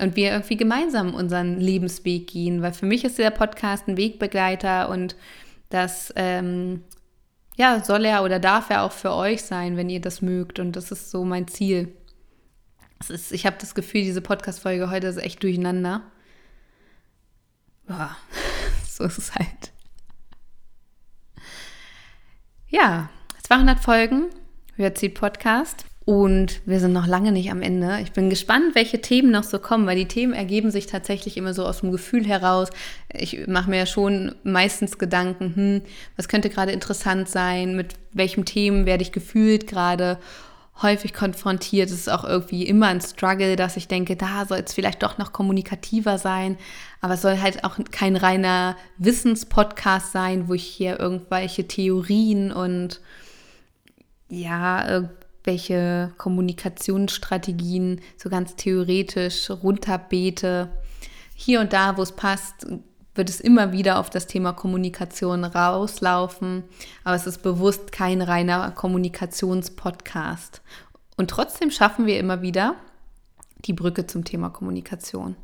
und 0.00 0.16
wir 0.16 0.32
irgendwie 0.32 0.56
gemeinsam 0.56 1.14
unseren 1.14 1.60
Lebensweg 1.60 2.26
gehen. 2.26 2.62
Weil 2.62 2.72
für 2.72 2.86
mich 2.86 3.04
ist 3.04 3.18
der 3.18 3.30
Podcast 3.30 3.86
ein 3.86 3.96
Wegbegleiter 3.96 4.88
und 4.88 5.14
das 5.70 6.12
ähm, 6.16 6.82
ja, 7.56 7.82
soll 7.82 8.04
er 8.04 8.22
oder 8.22 8.38
darf 8.38 8.70
er 8.70 8.82
auch 8.82 8.92
für 8.92 9.12
euch 9.12 9.42
sein, 9.42 9.76
wenn 9.76 9.88
ihr 9.88 10.00
das 10.00 10.20
mögt. 10.20 10.58
Und 10.58 10.72
das 10.72 10.92
ist 10.92 11.10
so 11.10 11.24
mein 11.24 11.48
Ziel. 11.48 11.94
Es 13.00 13.10
ist, 13.10 13.32
ich 13.32 13.46
habe 13.46 13.56
das 13.58 13.74
Gefühl, 13.74 14.02
diese 14.02 14.20
Podcast-Folge 14.20 14.90
heute 14.90 15.06
ist 15.06 15.16
echt 15.16 15.42
durcheinander. 15.42 16.02
Ja, 17.88 18.16
so 18.88 19.04
ist 19.04 19.18
es 19.18 19.34
halt. 19.34 19.72
Ja, 22.68 23.08
200 23.44 23.80
Folgen, 23.80 24.26
hört 24.74 24.98
sie 24.98 25.08
Podcast. 25.08 25.86
Und 26.06 26.60
wir 26.66 26.78
sind 26.78 26.92
noch 26.92 27.08
lange 27.08 27.32
nicht 27.32 27.50
am 27.50 27.62
Ende. 27.62 27.98
Ich 28.00 28.12
bin 28.12 28.30
gespannt, 28.30 28.76
welche 28.76 29.00
Themen 29.00 29.32
noch 29.32 29.42
so 29.42 29.58
kommen, 29.58 29.88
weil 29.88 29.96
die 29.96 30.06
Themen 30.06 30.34
ergeben 30.34 30.70
sich 30.70 30.86
tatsächlich 30.86 31.36
immer 31.36 31.52
so 31.52 31.66
aus 31.66 31.80
dem 31.80 31.90
Gefühl 31.90 32.24
heraus. 32.24 32.70
Ich 33.12 33.48
mache 33.48 33.68
mir 33.68 33.78
ja 33.78 33.86
schon 33.86 34.36
meistens 34.44 34.98
Gedanken, 34.98 35.56
hm, 35.56 35.82
was 36.14 36.28
könnte 36.28 36.48
gerade 36.48 36.70
interessant 36.70 37.28
sein, 37.28 37.74
mit 37.74 37.94
welchem 38.12 38.44
Themen 38.44 38.86
werde 38.86 39.02
ich 39.02 39.10
gefühlt 39.10 39.66
gerade 39.66 40.18
häufig 40.80 41.12
konfrontiert. 41.12 41.90
Es 41.90 41.96
ist 41.96 42.08
auch 42.08 42.22
irgendwie 42.22 42.68
immer 42.68 42.86
ein 42.86 43.00
Struggle, 43.00 43.56
dass 43.56 43.76
ich 43.76 43.88
denke, 43.88 44.14
da 44.14 44.46
soll 44.46 44.62
es 44.64 44.74
vielleicht 44.74 45.02
doch 45.02 45.18
noch 45.18 45.32
kommunikativer 45.32 46.18
sein. 46.18 46.56
Aber 47.00 47.14
es 47.14 47.22
soll 47.22 47.40
halt 47.40 47.64
auch 47.64 47.78
kein 47.90 48.14
reiner 48.14 48.76
Wissenspodcast 48.98 50.12
sein, 50.12 50.46
wo 50.46 50.54
ich 50.54 50.66
hier 50.66 51.00
irgendwelche 51.00 51.66
Theorien 51.66 52.52
und 52.52 53.00
ja, 54.28 55.08
welche 55.46 56.12
Kommunikationsstrategien 56.18 58.00
so 58.16 58.28
ganz 58.28 58.56
theoretisch 58.56 59.50
runterbete. 59.50 60.68
Hier 61.34 61.60
und 61.60 61.72
da, 61.72 61.96
wo 61.96 62.02
es 62.02 62.12
passt, 62.12 62.66
wird 63.14 63.30
es 63.30 63.40
immer 63.40 63.72
wieder 63.72 63.98
auf 63.98 64.10
das 64.10 64.26
Thema 64.26 64.52
Kommunikation 64.52 65.44
rauslaufen, 65.44 66.64
aber 67.04 67.16
es 67.16 67.26
ist 67.26 67.42
bewusst 67.42 67.92
kein 67.92 68.20
reiner 68.20 68.70
Kommunikationspodcast. 68.72 70.60
Und 71.16 71.30
trotzdem 71.30 71.70
schaffen 71.70 72.06
wir 72.06 72.18
immer 72.18 72.42
wieder 72.42 72.76
die 73.64 73.72
Brücke 73.72 74.06
zum 74.06 74.24
Thema 74.24 74.50
Kommunikation. 74.50 75.36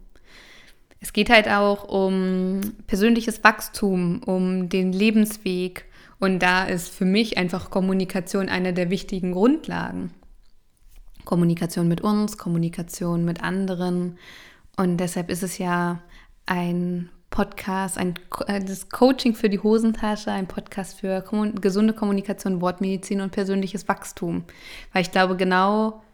Es 1.00 1.12
geht 1.12 1.30
halt 1.30 1.48
auch 1.48 1.84
um 1.88 2.60
persönliches 2.86 3.42
Wachstum, 3.42 4.22
um 4.22 4.68
den 4.68 4.92
Lebensweg, 4.92 5.86
und 6.22 6.38
da 6.38 6.62
ist 6.66 6.88
für 6.88 7.04
mich 7.04 7.36
einfach 7.36 7.68
Kommunikation 7.68 8.48
eine 8.48 8.72
der 8.72 8.90
wichtigen 8.90 9.32
Grundlagen. 9.32 10.12
Kommunikation 11.24 11.88
mit 11.88 12.00
uns, 12.00 12.38
Kommunikation 12.38 13.24
mit 13.24 13.42
anderen. 13.42 14.18
Und 14.76 14.98
deshalb 14.98 15.30
ist 15.30 15.42
es 15.42 15.58
ja 15.58 16.00
ein 16.46 17.10
Podcast, 17.30 17.98
ein 17.98 18.14
äh, 18.46 18.60
das 18.60 18.88
Coaching 18.88 19.34
für 19.34 19.48
die 19.48 19.58
Hosentasche, 19.58 20.30
ein 20.30 20.46
Podcast 20.46 21.00
für 21.00 21.22
kommun 21.22 21.60
gesunde 21.60 21.92
Kommunikation, 21.92 22.60
Wortmedizin 22.60 23.20
und 23.20 23.32
persönliches 23.32 23.88
Wachstum. 23.88 24.44
Weil 24.92 25.02
ich 25.02 25.10
glaube, 25.10 25.36
genau 25.36 26.04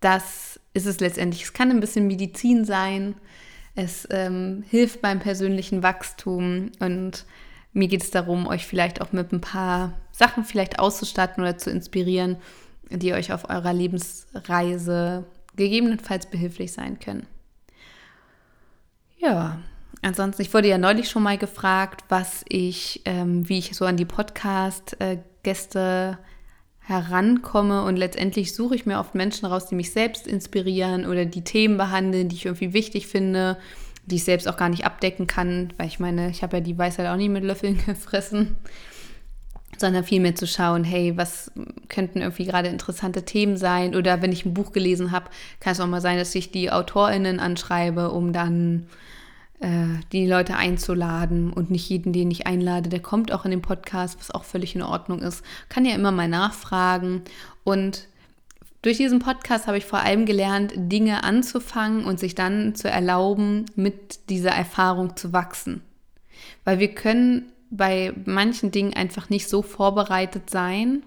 das 0.00 0.60
ist 0.74 0.84
es 0.84 1.00
letztendlich. 1.00 1.44
Es 1.44 1.54
kann 1.54 1.70
ein 1.70 1.80
bisschen 1.80 2.06
Medizin 2.06 2.66
sein. 2.66 3.14
Es 3.74 4.06
ähm, 4.10 4.64
hilft 4.68 5.00
beim 5.00 5.18
persönlichen 5.18 5.82
Wachstum 5.82 6.72
und 6.78 7.24
mir 7.76 7.88
geht 7.88 8.02
es 8.02 8.10
darum, 8.10 8.46
euch 8.46 8.66
vielleicht 8.66 9.02
auch 9.02 9.12
mit 9.12 9.32
ein 9.32 9.42
paar 9.42 9.92
Sachen 10.10 10.44
vielleicht 10.44 10.78
auszustatten 10.78 11.42
oder 11.42 11.58
zu 11.58 11.70
inspirieren, 11.70 12.38
die 12.88 13.12
euch 13.12 13.34
auf 13.34 13.50
eurer 13.50 13.74
Lebensreise 13.74 15.26
gegebenenfalls 15.56 16.24
behilflich 16.26 16.72
sein 16.72 16.98
können. 16.98 17.26
Ja, 19.18 19.58
ansonsten, 20.00 20.40
ich 20.40 20.54
wurde 20.54 20.68
ja 20.68 20.78
neulich 20.78 21.10
schon 21.10 21.22
mal 21.22 21.36
gefragt, 21.36 22.04
was 22.08 22.46
ich, 22.48 23.02
ähm, 23.04 23.46
wie 23.48 23.58
ich 23.58 23.76
so 23.76 23.84
an 23.84 23.98
die 23.98 24.06
Podcast-Gäste 24.06 26.18
herankomme 26.80 27.82
und 27.82 27.96
letztendlich 27.96 28.54
suche 28.54 28.76
ich 28.76 28.86
mir 28.86 29.00
oft 29.00 29.14
Menschen 29.14 29.44
raus, 29.44 29.66
die 29.66 29.74
mich 29.74 29.92
selbst 29.92 30.26
inspirieren 30.26 31.04
oder 31.04 31.26
die 31.26 31.44
Themen 31.44 31.76
behandeln, 31.76 32.30
die 32.30 32.36
ich 32.36 32.46
irgendwie 32.46 32.72
wichtig 32.72 33.06
finde 33.06 33.58
die 34.06 34.16
ich 34.16 34.24
selbst 34.24 34.48
auch 34.48 34.56
gar 34.56 34.68
nicht 34.68 34.86
abdecken 34.86 35.26
kann, 35.26 35.72
weil 35.76 35.88
ich 35.88 35.98
meine, 35.98 36.30
ich 36.30 36.42
habe 36.42 36.58
ja 36.58 36.62
die 36.62 36.78
Weisheit 36.78 37.06
auch 37.06 37.16
nie 37.16 37.28
mit 37.28 37.44
Löffeln 37.44 37.78
gefressen, 37.86 38.56
sondern 39.78 40.04
vielmehr 40.04 40.34
zu 40.34 40.46
schauen, 40.46 40.84
hey, 40.84 41.16
was 41.16 41.52
könnten 41.88 42.20
irgendwie 42.20 42.46
gerade 42.46 42.68
interessante 42.68 43.24
Themen 43.24 43.56
sein 43.56 43.94
oder 43.94 44.22
wenn 44.22 44.32
ich 44.32 44.46
ein 44.46 44.54
Buch 44.54 44.72
gelesen 44.72 45.10
habe, 45.10 45.30
kann 45.60 45.72
es 45.72 45.80
auch 45.80 45.86
mal 45.86 46.00
sein, 46.00 46.18
dass 46.18 46.34
ich 46.34 46.50
die 46.50 46.70
AutorInnen 46.70 47.40
anschreibe, 47.40 48.10
um 48.10 48.32
dann 48.32 48.86
äh, 49.60 50.00
die 50.12 50.26
Leute 50.26 50.56
einzuladen 50.56 51.52
und 51.52 51.70
nicht 51.70 51.88
jeden, 51.88 52.12
den 52.12 52.30
ich 52.30 52.46
einlade, 52.46 52.88
der 52.88 53.00
kommt 53.00 53.32
auch 53.32 53.44
in 53.44 53.50
den 53.50 53.62
Podcast, 53.62 54.18
was 54.18 54.30
auch 54.30 54.44
völlig 54.44 54.74
in 54.74 54.82
Ordnung 54.82 55.20
ist. 55.20 55.44
Kann 55.68 55.84
ja 55.84 55.94
immer 55.94 56.12
mal 56.12 56.28
nachfragen 56.28 57.22
und 57.64 58.08
durch 58.86 58.98
diesen 58.98 59.18
Podcast 59.18 59.66
habe 59.66 59.78
ich 59.78 59.84
vor 59.84 59.98
allem 59.98 60.26
gelernt, 60.26 60.72
Dinge 60.76 61.24
anzufangen 61.24 62.04
und 62.04 62.20
sich 62.20 62.36
dann 62.36 62.76
zu 62.76 62.88
erlauben, 62.88 63.64
mit 63.74 64.30
dieser 64.30 64.52
Erfahrung 64.52 65.16
zu 65.16 65.32
wachsen. 65.32 65.82
Weil 66.62 66.78
wir 66.78 66.94
können 66.94 67.46
bei 67.68 68.12
manchen 68.26 68.70
Dingen 68.70 68.94
einfach 68.94 69.28
nicht 69.28 69.48
so 69.48 69.62
vorbereitet 69.62 70.50
sein, 70.50 71.02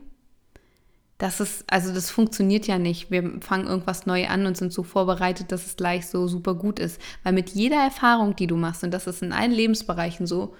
dass 1.19 1.39
es, 1.39 1.63
also 1.69 1.93
das 1.93 2.09
funktioniert 2.09 2.67
ja 2.67 2.79
nicht. 2.79 3.11
Wir 3.11 3.39
fangen 3.39 3.67
irgendwas 3.67 4.05
neu 4.05 4.27
an 4.27 4.45
und 4.45 4.57
sind 4.57 4.73
so 4.73 4.83
vorbereitet, 4.83 5.53
dass 5.53 5.65
es 5.65 5.77
gleich 5.77 6.05
so 6.07 6.27
super 6.27 6.55
gut 6.55 6.79
ist. 6.79 6.99
Weil 7.23 7.31
mit 7.31 7.51
jeder 7.51 7.81
Erfahrung, 7.81 8.35
die 8.35 8.47
du 8.47 8.57
machst, 8.57 8.83
und 8.83 8.91
das 8.91 9.07
ist 9.07 9.21
in 9.21 9.31
allen 9.31 9.53
Lebensbereichen 9.53 10.27
so, 10.27 10.53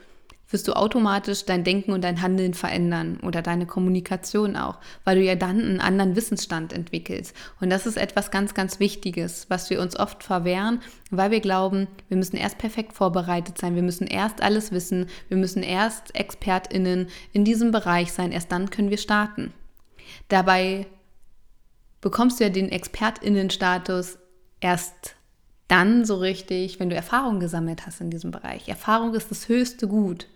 wirst 0.50 0.68
du 0.68 0.74
automatisch 0.74 1.46
dein 1.46 1.64
Denken 1.64 1.92
und 1.92 2.04
dein 2.04 2.22
Handeln 2.22 2.54
verändern 2.54 3.20
oder 3.22 3.42
deine 3.42 3.66
Kommunikation 3.66 4.56
auch, 4.56 4.80
weil 5.04 5.18
du 5.18 5.24
ja 5.24 5.36
dann 5.36 5.60
einen 5.60 5.80
anderen 5.80 6.16
Wissensstand 6.16 6.74
entwickelst. 6.74 7.36
Und 7.60 7.70
das 7.70 7.86
ist 7.86 7.98
etwas 7.98 8.32
ganz, 8.32 8.54
ganz 8.54 8.80
Wichtiges, 8.80 9.46
was 9.50 9.70
wir 9.70 9.80
uns 9.80 9.98
oft 9.98 10.24
verwehren, 10.24 10.82
weil 11.12 11.32
wir 11.32 11.40
glauben, 11.40 11.88
wir 12.08 12.18
müssen 12.18 12.38
erst 12.38 12.58
perfekt 12.58 12.94
vorbereitet 12.94 13.58
sein, 13.58 13.76
wir 13.76 13.84
müssen 13.84 14.08
erst 14.08 14.42
alles 14.42 14.72
wissen, 14.72 15.08
wir 15.28 15.38
müssen 15.38 15.64
erst 15.64 16.16
Expertinnen 16.16 17.08
in 17.32 17.46
diesem 17.46 17.72
Bereich 17.72 18.12
sein, 18.12 18.32
erst 18.32 18.52
dann 18.52 18.70
können 18.70 18.90
wir 18.90 18.98
starten. 18.98 19.54
Dabei 20.28 20.88
bekommst 22.02 22.40
du 22.40 22.46
ja 22.46 22.50
den 22.50 22.70
Expertinnenstatus 22.70 24.18
erst 24.62 25.16
dann 25.68 26.04
so 26.04 26.16
richtig, 26.16 26.80
wenn 26.80 26.90
du 26.90 26.96
Erfahrung 26.96 27.40
gesammelt 27.40 27.86
hast 27.86 28.02
in 28.02 28.10
diesem 28.10 28.32
Bereich. 28.32 28.68
Erfahrung 28.68 29.14
ist 29.14 29.30
das 29.30 29.48
höchste 29.48 29.88
Gut. 29.88 30.28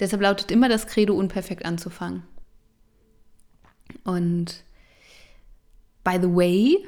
Deshalb 0.00 0.22
lautet 0.22 0.50
immer 0.50 0.68
das 0.68 0.86
Credo, 0.86 1.14
unperfekt 1.14 1.64
anzufangen. 1.64 2.22
Und 4.04 4.64
by 6.02 6.18
the 6.20 6.34
way, 6.34 6.78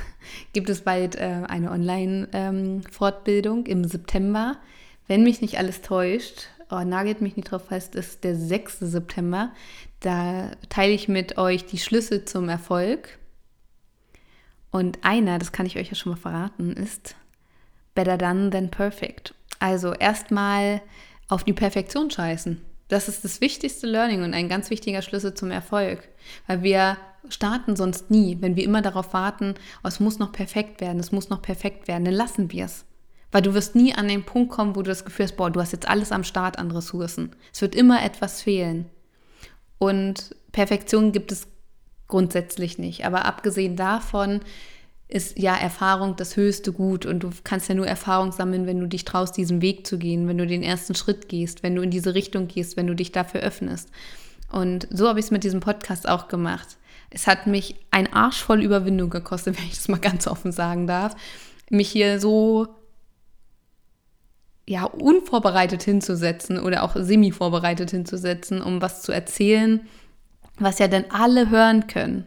gibt 0.52 0.68
es 0.68 0.82
bald 0.82 1.14
äh, 1.14 1.42
eine 1.46 1.70
Online-Fortbildung 1.70 3.66
ähm, 3.66 3.72
im 3.72 3.84
September. 3.84 4.58
Wenn 5.06 5.22
mich 5.22 5.40
nicht 5.40 5.58
alles 5.58 5.82
täuscht, 5.82 6.48
oh, 6.70 6.82
nagelt 6.82 7.20
mich 7.20 7.36
nicht 7.36 7.50
drauf 7.50 7.66
fest, 7.68 7.94
ist 7.94 8.24
der 8.24 8.34
6. 8.34 8.80
September. 8.80 9.52
Da 10.00 10.50
teile 10.68 10.92
ich 10.92 11.08
mit 11.08 11.38
euch 11.38 11.66
die 11.66 11.78
Schlüssel 11.78 12.24
zum 12.24 12.48
Erfolg. 12.48 13.18
Und 14.72 14.98
einer, 15.04 15.38
das 15.38 15.52
kann 15.52 15.66
ich 15.66 15.78
euch 15.78 15.88
ja 15.88 15.94
schon 15.94 16.12
mal 16.12 16.18
verraten, 16.18 16.72
ist 16.72 17.14
better 17.94 18.18
done 18.18 18.50
than 18.50 18.70
perfect. 18.70 19.34
Also 19.58 19.94
erstmal 19.94 20.82
auf 21.28 21.44
die 21.44 21.52
Perfektion 21.52 22.10
scheißen. 22.10 22.60
Das 22.88 23.08
ist 23.08 23.24
das 23.24 23.40
wichtigste 23.40 23.86
Learning 23.86 24.22
und 24.22 24.34
ein 24.34 24.48
ganz 24.48 24.70
wichtiger 24.70 25.02
Schlüssel 25.02 25.34
zum 25.34 25.50
Erfolg. 25.50 26.08
Weil 26.46 26.62
wir 26.62 26.96
starten 27.28 27.74
sonst 27.74 28.10
nie. 28.10 28.38
Wenn 28.40 28.56
wir 28.56 28.64
immer 28.64 28.82
darauf 28.82 29.12
warten, 29.12 29.54
oh, 29.82 29.88
es 29.88 30.00
muss 30.00 30.18
noch 30.18 30.32
perfekt 30.32 30.80
werden, 30.80 31.00
es 31.00 31.10
muss 31.10 31.28
noch 31.28 31.42
perfekt 31.42 31.88
werden, 31.88 32.04
dann 32.04 32.14
lassen 32.14 32.52
wir 32.52 32.64
es. 32.64 32.84
Weil 33.32 33.42
du 33.42 33.54
wirst 33.54 33.74
nie 33.74 33.92
an 33.92 34.06
den 34.06 34.24
Punkt 34.24 34.52
kommen, 34.52 34.76
wo 34.76 34.82
du 34.82 34.88
das 34.90 35.04
Gefühl 35.04 35.26
hast, 35.26 35.36
boah, 35.36 35.50
du 35.50 35.60
hast 35.60 35.72
jetzt 35.72 35.88
alles 35.88 36.12
am 36.12 36.22
Start 36.22 36.58
an 36.58 36.70
Ressourcen. 36.70 37.34
Es 37.52 37.60
wird 37.60 37.74
immer 37.74 38.04
etwas 38.04 38.40
fehlen. 38.40 38.86
Und 39.78 40.36
Perfektion 40.52 41.12
gibt 41.12 41.32
es 41.32 41.48
grundsätzlich 42.06 42.78
nicht. 42.78 43.04
Aber 43.04 43.24
abgesehen 43.24 43.76
davon 43.76 44.40
ist 45.08 45.38
ja 45.38 45.54
Erfahrung 45.54 46.16
das 46.16 46.36
höchste 46.36 46.72
Gut 46.72 47.06
und 47.06 47.20
du 47.20 47.30
kannst 47.44 47.68
ja 47.68 47.74
nur 47.74 47.86
Erfahrung 47.86 48.32
sammeln, 48.32 48.66
wenn 48.66 48.80
du 48.80 48.86
dich 48.86 49.04
traust, 49.04 49.36
diesen 49.36 49.62
Weg 49.62 49.86
zu 49.86 49.98
gehen, 49.98 50.26
wenn 50.26 50.38
du 50.38 50.46
den 50.46 50.62
ersten 50.62 50.94
Schritt 50.94 51.28
gehst, 51.28 51.62
wenn 51.62 51.76
du 51.76 51.82
in 51.82 51.90
diese 51.90 52.14
Richtung 52.14 52.48
gehst, 52.48 52.76
wenn 52.76 52.88
du 52.88 52.94
dich 52.94 53.12
dafür 53.12 53.40
öffnest. 53.40 53.90
Und 54.50 54.88
so 54.90 55.08
habe 55.08 55.20
ich 55.20 55.26
es 55.26 55.30
mit 55.30 55.44
diesem 55.44 55.60
Podcast 55.60 56.08
auch 56.08 56.28
gemacht. 56.28 56.76
Es 57.10 57.28
hat 57.28 57.46
mich 57.46 57.76
ein 57.92 58.12
Arsch 58.12 58.42
voll 58.42 58.62
Überwindung 58.62 59.10
gekostet, 59.10 59.56
wenn 59.58 59.66
ich 59.66 59.76
das 59.76 59.88
mal 59.88 60.00
ganz 60.00 60.26
offen 60.26 60.50
sagen 60.50 60.86
darf, 60.86 61.14
mich 61.70 61.88
hier 61.88 62.20
so 62.20 62.68
ja 64.68 64.84
unvorbereitet 64.84 65.84
hinzusetzen 65.84 66.58
oder 66.58 66.82
auch 66.82 66.96
semi 66.96 67.30
vorbereitet 67.30 67.92
hinzusetzen, 67.92 68.60
um 68.60 68.82
was 68.82 69.02
zu 69.02 69.12
erzählen, 69.12 69.86
was 70.58 70.80
ja 70.80 70.88
dann 70.88 71.04
alle 71.10 71.50
hören 71.50 71.86
können. 71.86 72.26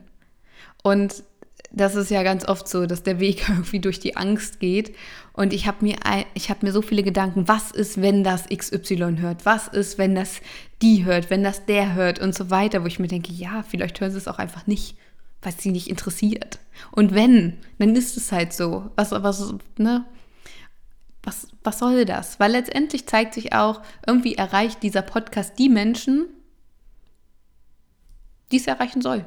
Und 0.82 1.24
das 1.72 1.96
ist 1.96 2.10
ja 2.10 2.24
ganz 2.24 2.46
oft 2.46 2.68
so, 2.68 2.86
dass 2.86 3.04
der 3.04 3.20
Weg 3.20 3.48
irgendwie 3.50 3.80
durch 3.80 4.00
die 4.00 4.18
Angst 4.18 4.60
geht. 4.60 4.96
Und 5.34 5.54
ich 5.54 5.68
habe 5.68 5.78
mir, 5.82 5.98
ich 6.34 6.50
mir 6.62 6.72
so 6.72 6.82
viele 6.82 7.04
Gedanken, 7.04 7.48
was 7.48 7.72
ist, 7.72 8.02
wenn 8.02 8.24
das 8.24 8.48
XY 8.48 9.18
hört? 9.20 9.46
Was 9.46 9.68
ist, 9.68 9.98
wenn 9.98 10.16
das 10.16 10.42
die 10.82 11.06
hört, 11.06 11.30
wenn 11.30 11.44
das 11.44 11.66
der 11.66 11.94
hört 11.94 12.20
und 12.20 12.36
so 12.36 12.50
weiter, 12.50 12.84
wo 12.84 12.88
ich 12.88 13.00
mir 13.00 13.08
denke, 13.08 13.32
ja, 13.32 13.64
vielleicht 13.68 14.00
hören 14.02 14.12
sie 14.12 14.18
es 14.18 14.28
auch 14.28 14.40
einfach 14.40 14.68
nicht, 14.68 14.98
weil 15.42 15.54
es 15.54 15.64
sie 15.64 15.72
nicht 15.72 15.90
interessiert. 15.90 16.60
Und 16.92 17.14
wenn, 17.14 17.58
dann 17.78 17.96
ist 17.96 18.18
es 18.18 18.32
halt 18.32 18.54
so. 18.54 18.90
Was, 18.96 19.12
was, 19.12 19.54
ne? 19.78 20.06
Was, 21.24 21.48
was 21.64 21.80
soll 21.80 22.06
das? 22.06 22.40
Weil 22.40 22.52
letztendlich 22.52 23.06
zeigt 23.06 23.34
sich 23.34 23.54
auch, 23.54 23.82
irgendwie 24.08 24.36
erreicht 24.36 24.82
dieser 24.84 25.02
Podcast 25.02 25.60
die 25.60 25.70
Menschen, 25.70 26.28
die 28.52 28.58
es 28.58 28.68
erreichen 28.68 29.02
soll. 29.02 29.26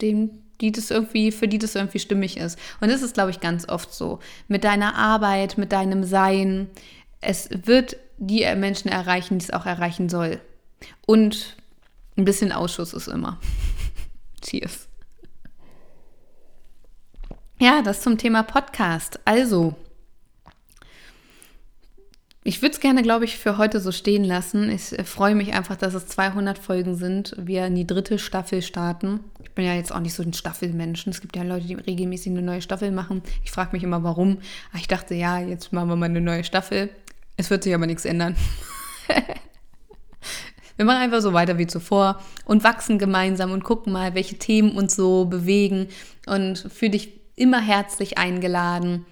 Den, 0.00 0.42
die 0.60 0.72
das 0.72 0.90
irgendwie, 0.90 1.32
für 1.32 1.48
die 1.48 1.58
das 1.58 1.74
irgendwie 1.74 1.98
stimmig 1.98 2.36
ist. 2.36 2.58
Und 2.80 2.90
das 2.90 3.02
ist, 3.02 3.14
glaube 3.14 3.30
ich, 3.30 3.40
ganz 3.40 3.68
oft 3.68 3.92
so. 3.92 4.20
Mit 4.48 4.64
deiner 4.64 4.94
Arbeit, 4.94 5.58
mit 5.58 5.72
deinem 5.72 6.04
Sein. 6.04 6.68
Es 7.20 7.48
wird 7.50 7.96
die 8.18 8.46
Menschen 8.56 8.90
erreichen, 8.90 9.38
die 9.38 9.44
es 9.44 9.52
auch 9.52 9.66
erreichen 9.66 10.08
soll. 10.08 10.40
Und 11.06 11.56
ein 12.16 12.24
bisschen 12.24 12.52
Ausschuss 12.52 12.92
ist 12.92 13.08
immer. 13.08 13.38
Cheers. 14.42 14.88
Ja, 17.58 17.82
das 17.82 18.00
zum 18.00 18.16
Thema 18.16 18.42
Podcast. 18.42 19.20
Also, 19.26 19.74
ich 22.50 22.62
würde 22.62 22.74
es 22.74 22.80
gerne, 22.80 23.02
glaube 23.02 23.24
ich, 23.24 23.38
für 23.38 23.58
heute 23.58 23.78
so 23.78 23.92
stehen 23.92 24.24
lassen. 24.24 24.72
Ich 24.72 24.98
äh, 24.98 25.04
freue 25.04 25.36
mich 25.36 25.54
einfach, 25.54 25.76
dass 25.76 25.94
es 25.94 26.08
200 26.08 26.58
Folgen 26.58 26.96
sind. 26.96 27.32
Wir 27.38 27.64
in 27.66 27.76
die 27.76 27.86
dritte 27.86 28.18
Staffel 28.18 28.60
starten. 28.60 29.20
Ich 29.40 29.52
bin 29.52 29.64
ja 29.64 29.74
jetzt 29.74 29.94
auch 29.94 30.00
nicht 30.00 30.14
so 30.14 30.24
ein 30.24 30.32
Staffelmenschen. 30.32 31.12
Es 31.12 31.20
gibt 31.20 31.36
ja 31.36 31.44
Leute, 31.44 31.68
die 31.68 31.74
regelmäßig 31.74 32.32
eine 32.32 32.42
neue 32.42 32.60
Staffel 32.60 32.90
machen. 32.90 33.22
Ich 33.44 33.52
frage 33.52 33.70
mich 33.70 33.84
immer, 33.84 34.02
warum. 34.02 34.38
Aber 34.70 34.80
ich 34.80 34.88
dachte, 34.88 35.14
ja, 35.14 35.38
jetzt 35.38 35.72
machen 35.72 35.90
wir 35.90 35.94
mal 35.94 36.06
eine 36.06 36.20
neue 36.20 36.42
Staffel. 36.42 36.90
Es 37.36 37.50
wird 37.50 37.62
sich 37.62 37.72
aber 37.72 37.86
nichts 37.86 38.04
ändern. 38.04 38.34
wir 40.76 40.84
machen 40.84 41.02
einfach 41.02 41.20
so 41.20 41.32
weiter 41.32 41.56
wie 41.56 41.68
zuvor 41.68 42.20
und 42.46 42.64
wachsen 42.64 42.98
gemeinsam 42.98 43.52
und 43.52 43.62
gucken 43.62 43.92
mal, 43.92 44.16
welche 44.16 44.38
Themen 44.38 44.72
uns 44.72 44.96
so 44.96 45.24
bewegen. 45.26 45.86
Und 46.26 46.66
fühle 46.74 46.90
dich 46.90 47.12
immer 47.36 47.60
herzlich 47.60 48.18
eingeladen 48.18 49.06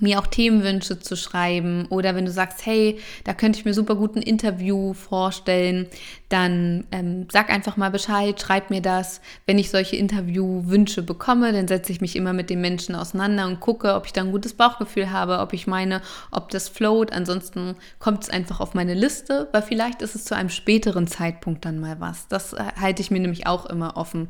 mir 0.00 0.18
auch 0.18 0.26
Themenwünsche 0.26 0.98
zu 0.98 1.16
schreiben 1.16 1.86
oder 1.88 2.14
wenn 2.14 2.24
du 2.24 2.30
sagst, 2.30 2.66
hey, 2.66 2.98
da 3.24 3.34
könnte 3.34 3.58
ich 3.58 3.64
mir 3.64 3.74
super 3.74 3.94
gut 3.94 4.16
ein 4.16 4.22
Interview 4.22 4.94
vorstellen, 4.94 5.86
dann 6.28 6.84
ähm, 6.90 7.28
sag 7.30 7.50
einfach 7.50 7.76
mal 7.76 7.90
Bescheid, 7.90 8.40
schreib 8.40 8.70
mir 8.70 8.80
das. 8.80 9.20
Wenn 9.46 9.58
ich 9.58 9.70
solche 9.70 9.96
Interviewwünsche 9.96 11.02
bekomme, 11.02 11.52
dann 11.52 11.68
setze 11.68 11.92
ich 11.92 12.00
mich 12.00 12.16
immer 12.16 12.32
mit 12.32 12.50
den 12.50 12.60
Menschen 12.60 12.94
auseinander 12.94 13.46
und 13.46 13.60
gucke, 13.60 13.94
ob 13.94 14.06
ich 14.06 14.12
da 14.12 14.22
ein 14.22 14.32
gutes 14.32 14.54
Bauchgefühl 14.54 15.10
habe, 15.10 15.38
ob 15.38 15.52
ich 15.52 15.66
meine, 15.66 16.00
ob 16.30 16.48
das 16.50 16.68
float. 16.68 17.12
Ansonsten 17.12 17.76
kommt 17.98 18.24
es 18.24 18.30
einfach 18.30 18.60
auf 18.60 18.74
meine 18.74 18.94
Liste, 18.94 19.48
weil 19.52 19.62
vielleicht 19.62 20.02
ist 20.02 20.14
es 20.14 20.24
zu 20.24 20.34
einem 20.34 20.50
späteren 20.50 21.06
Zeitpunkt 21.06 21.64
dann 21.64 21.78
mal 21.78 22.00
was. 22.00 22.28
Das 22.28 22.54
äh, 22.54 22.64
halte 22.80 23.02
ich 23.02 23.10
mir 23.10 23.20
nämlich 23.20 23.46
auch 23.46 23.66
immer 23.66 23.96
offen. 23.96 24.28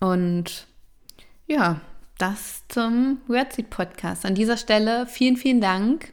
Und 0.00 0.66
ja, 1.46 1.80
das 2.18 2.64
zum 2.68 3.18
Wordseed 3.26 3.70
Podcast. 3.70 4.24
An 4.24 4.34
dieser 4.34 4.56
Stelle 4.56 5.06
vielen, 5.06 5.36
vielen 5.36 5.60
Dank 5.60 6.12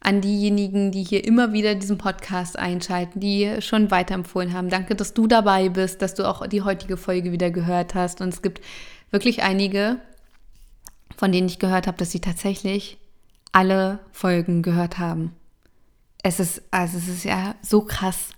an 0.00 0.20
diejenigen, 0.20 0.92
die 0.92 1.02
hier 1.02 1.24
immer 1.24 1.52
wieder 1.52 1.74
diesen 1.74 1.98
Podcast 1.98 2.56
einschalten, 2.56 3.18
die 3.18 3.60
schon 3.60 3.90
weiterempfohlen 3.90 4.52
haben. 4.52 4.68
Danke, 4.68 4.94
dass 4.94 5.14
du 5.14 5.26
dabei 5.26 5.70
bist, 5.70 6.02
dass 6.02 6.14
du 6.14 6.26
auch 6.28 6.46
die 6.46 6.62
heutige 6.62 6.96
Folge 6.96 7.32
wieder 7.32 7.50
gehört 7.50 7.94
hast. 7.96 8.20
Und 8.20 8.28
es 8.28 8.42
gibt 8.42 8.60
wirklich 9.10 9.42
einige, 9.42 9.98
von 11.16 11.32
denen 11.32 11.48
ich 11.48 11.58
gehört 11.58 11.88
habe, 11.88 11.98
dass 11.98 12.12
sie 12.12 12.20
tatsächlich 12.20 12.98
alle 13.50 13.98
Folgen 14.12 14.62
gehört 14.62 14.98
haben. 14.98 15.34
Es 16.22 16.38
ist, 16.38 16.62
also 16.70 16.96
es 16.96 17.08
ist 17.08 17.24
ja 17.24 17.56
so 17.60 17.82
krass 17.82 18.28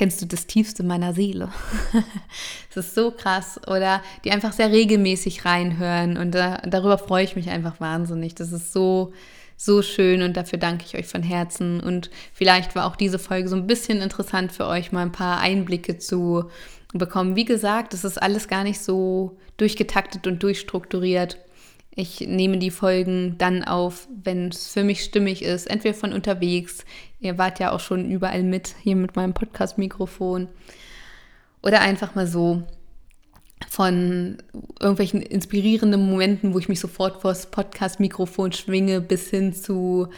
kennst 0.00 0.22
du 0.22 0.26
das 0.26 0.46
Tiefste 0.46 0.82
meiner 0.82 1.12
Seele. 1.12 1.50
Es 2.70 2.76
ist 2.78 2.94
so 2.94 3.10
krass. 3.10 3.60
Oder 3.66 4.00
die 4.24 4.30
einfach 4.30 4.54
sehr 4.54 4.70
regelmäßig 4.70 5.44
reinhören. 5.44 6.16
Und 6.16 6.34
da, 6.34 6.62
darüber 6.66 6.96
freue 6.96 7.24
ich 7.24 7.36
mich 7.36 7.50
einfach 7.50 7.80
wahnsinnig. 7.80 8.34
Das 8.34 8.50
ist 8.50 8.72
so, 8.72 9.12
so 9.58 9.82
schön 9.82 10.22
und 10.22 10.38
dafür 10.38 10.58
danke 10.58 10.86
ich 10.86 10.96
euch 10.96 11.06
von 11.06 11.22
Herzen. 11.22 11.80
Und 11.80 12.08
vielleicht 12.32 12.74
war 12.74 12.86
auch 12.86 12.96
diese 12.96 13.18
Folge 13.18 13.50
so 13.50 13.56
ein 13.56 13.66
bisschen 13.66 14.00
interessant 14.00 14.52
für 14.52 14.66
euch, 14.66 14.90
mal 14.90 15.02
ein 15.02 15.12
paar 15.12 15.38
Einblicke 15.40 15.98
zu 15.98 16.48
bekommen. 16.94 17.36
Wie 17.36 17.44
gesagt, 17.44 17.92
es 17.92 18.04
ist 18.04 18.22
alles 18.22 18.48
gar 18.48 18.64
nicht 18.64 18.80
so 18.80 19.36
durchgetaktet 19.58 20.26
und 20.26 20.42
durchstrukturiert. 20.42 21.36
Ich 21.94 22.20
nehme 22.20 22.58
die 22.58 22.70
Folgen 22.70 23.36
dann 23.38 23.64
auf, 23.64 24.08
wenn 24.22 24.48
es 24.48 24.68
für 24.68 24.84
mich 24.84 25.02
stimmig 25.02 25.42
ist, 25.42 25.66
entweder 25.66 25.94
von 25.94 26.12
unterwegs. 26.12 26.84
Ihr 27.18 27.36
wart 27.36 27.58
ja 27.58 27.72
auch 27.72 27.80
schon 27.80 28.10
überall 28.10 28.42
mit, 28.42 28.74
hier 28.82 28.96
mit 28.96 29.16
meinem 29.16 29.34
Podcast-Mikrofon. 29.34 30.48
Oder 31.62 31.80
einfach 31.80 32.14
mal 32.14 32.26
so 32.26 32.62
von 33.68 34.38
irgendwelchen 34.78 35.20
inspirierenden 35.20 36.08
Momenten, 36.08 36.54
wo 36.54 36.58
ich 36.58 36.68
mich 36.68 36.80
sofort 36.80 37.20
vor 37.20 37.32
das 37.32 37.50
Podcast-Mikrofon 37.50 38.52
schwinge, 38.52 39.00
bis 39.00 39.28
hin 39.28 39.52
zu 39.52 40.08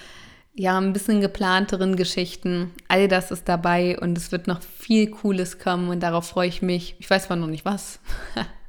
ja, 0.55 0.79
ein 0.79 0.93
bisschen 0.93 1.21
geplanteren 1.21 1.97
Geschichten. 1.97 2.71
All 2.89 3.09
das 3.09 3.31
ist 3.31 3.49
dabei 3.49 3.99
und 3.99 4.19
es 4.19 4.31
wird 4.31 4.47
noch 4.47 4.61
viel 4.63 5.11
Cooles 5.11 5.59
kommen 5.59 5.89
und 5.89 6.03
darauf 6.03 6.29
freue 6.29 6.49
ich 6.49 6.61
mich. 6.61 6.95
Ich 6.99 7.09
weiß 7.09 7.25
zwar 7.25 7.37
noch 7.37 7.47
nicht 7.47 7.65
was. 7.65 8.01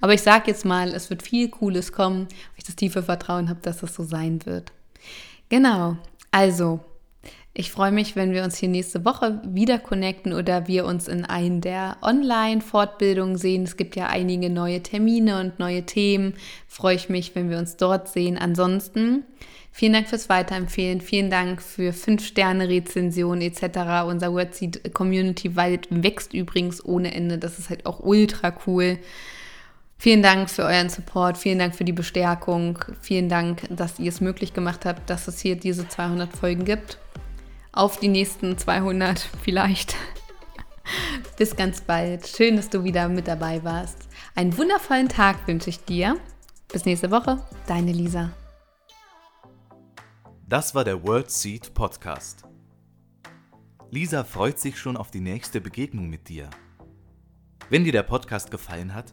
Aber 0.00 0.14
ich 0.14 0.22
sage 0.22 0.50
jetzt 0.50 0.64
mal, 0.64 0.94
es 0.94 1.10
wird 1.10 1.22
viel 1.22 1.48
Cooles 1.48 1.92
kommen, 1.92 2.26
weil 2.28 2.58
ich 2.58 2.64
das 2.64 2.76
tiefe 2.76 3.02
Vertrauen 3.02 3.48
habe, 3.48 3.60
dass 3.62 3.82
es 3.82 3.94
so 3.94 4.04
sein 4.04 4.44
wird. 4.46 4.72
Genau, 5.48 5.96
also 6.30 6.80
ich 7.52 7.72
freue 7.72 7.90
mich, 7.90 8.14
wenn 8.14 8.32
wir 8.32 8.44
uns 8.44 8.56
hier 8.56 8.68
nächste 8.68 9.04
Woche 9.04 9.40
wieder 9.44 9.80
connecten 9.80 10.32
oder 10.32 10.68
wir 10.68 10.86
uns 10.86 11.08
in 11.08 11.24
einen 11.24 11.60
der 11.60 11.96
Online-Fortbildungen 12.00 13.36
sehen. 13.36 13.64
Es 13.64 13.76
gibt 13.76 13.96
ja 13.96 14.06
einige 14.06 14.48
neue 14.50 14.82
Termine 14.82 15.40
und 15.40 15.58
neue 15.58 15.84
Themen. 15.84 16.34
Freue 16.68 16.94
ich 16.94 17.08
mich, 17.08 17.34
wenn 17.34 17.50
wir 17.50 17.58
uns 17.58 17.76
dort 17.76 18.08
sehen. 18.08 18.38
Ansonsten 18.38 19.24
vielen 19.72 19.94
Dank 19.94 20.08
fürs 20.08 20.28
Weiterempfehlen. 20.28 21.00
Vielen 21.00 21.28
Dank 21.28 21.60
für 21.60 21.90
5-Sterne-Rezensionen 21.90 23.42
etc. 23.42 24.06
Unser 24.06 24.32
Wordseed 24.32 24.94
Community 24.94 25.56
wächst 25.56 26.32
übrigens 26.32 26.84
ohne 26.84 27.12
Ende. 27.12 27.36
Das 27.36 27.58
ist 27.58 27.68
halt 27.68 27.84
auch 27.84 27.98
ultra 27.98 28.54
cool. 28.68 28.98
Vielen 30.00 30.22
Dank 30.22 30.48
für 30.48 30.62
euren 30.62 30.88
Support, 30.88 31.36
vielen 31.36 31.58
Dank 31.58 31.74
für 31.74 31.84
die 31.84 31.92
Bestärkung, 31.92 32.78
vielen 33.02 33.28
Dank, 33.28 33.66
dass 33.68 33.98
ihr 33.98 34.08
es 34.08 34.22
möglich 34.22 34.54
gemacht 34.54 34.86
habt, 34.86 35.10
dass 35.10 35.28
es 35.28 35.40
hier 35.40 35.56
diese 35.56 35.86
200 35.86 36.34
Folgen 36.34 36.64
gibt. 36.64 36.98
Auf 37.70 38.00
die 38.00 38.08
nächsten 38.08 38.56
200 38.56 39.18
vielleicht. 39.42 39.94
Bis 41.36 41.54
ganz 41.54 41.82
bald. 41.82 42.26
Schön, 42.26 42.56
dass 42.56 42.70
du 42.70 42.82
wieder 42.82 43.10
mit 43.10 43.28
dabei 43.28 43.62
warst. 43.62 44.08
Einen 44.34 44.56
wundervollen 44.56 45.10
Tag 45.10 45.46
wünsche 45.46 45.68
ich 45.68 45.84
dir. 45.84 46.16
Bis 46.72 46.86
nächste 46.86 47.10
Woche, 47.10 47.44
deine 47.66 47.92
Lisa. 47.92 48.30
Das 50.48 50.74
war 50.74 50.84
der 50.84 51.04
World 51.04 51.30
Seed 51.30 51.74
Podcast. 51.74 52.44
Lisa 53.90 54.24
freut 54.24 54.58
sich 54.58 54.78
schon 54.78 54.96
auf 54.96 55.10
die 55.10 55.20
nächste 55.20 55.60
Begegnung 55.60 56.08
mit 56.08 56.30
dir. 56.30 56.48
Wenn 57.68 57.84
dir 57.84 57.92
der 57.92 58.02
Podcast 58.02 58.50
gefallen 58.50 58.94
hat, 58.94 59.12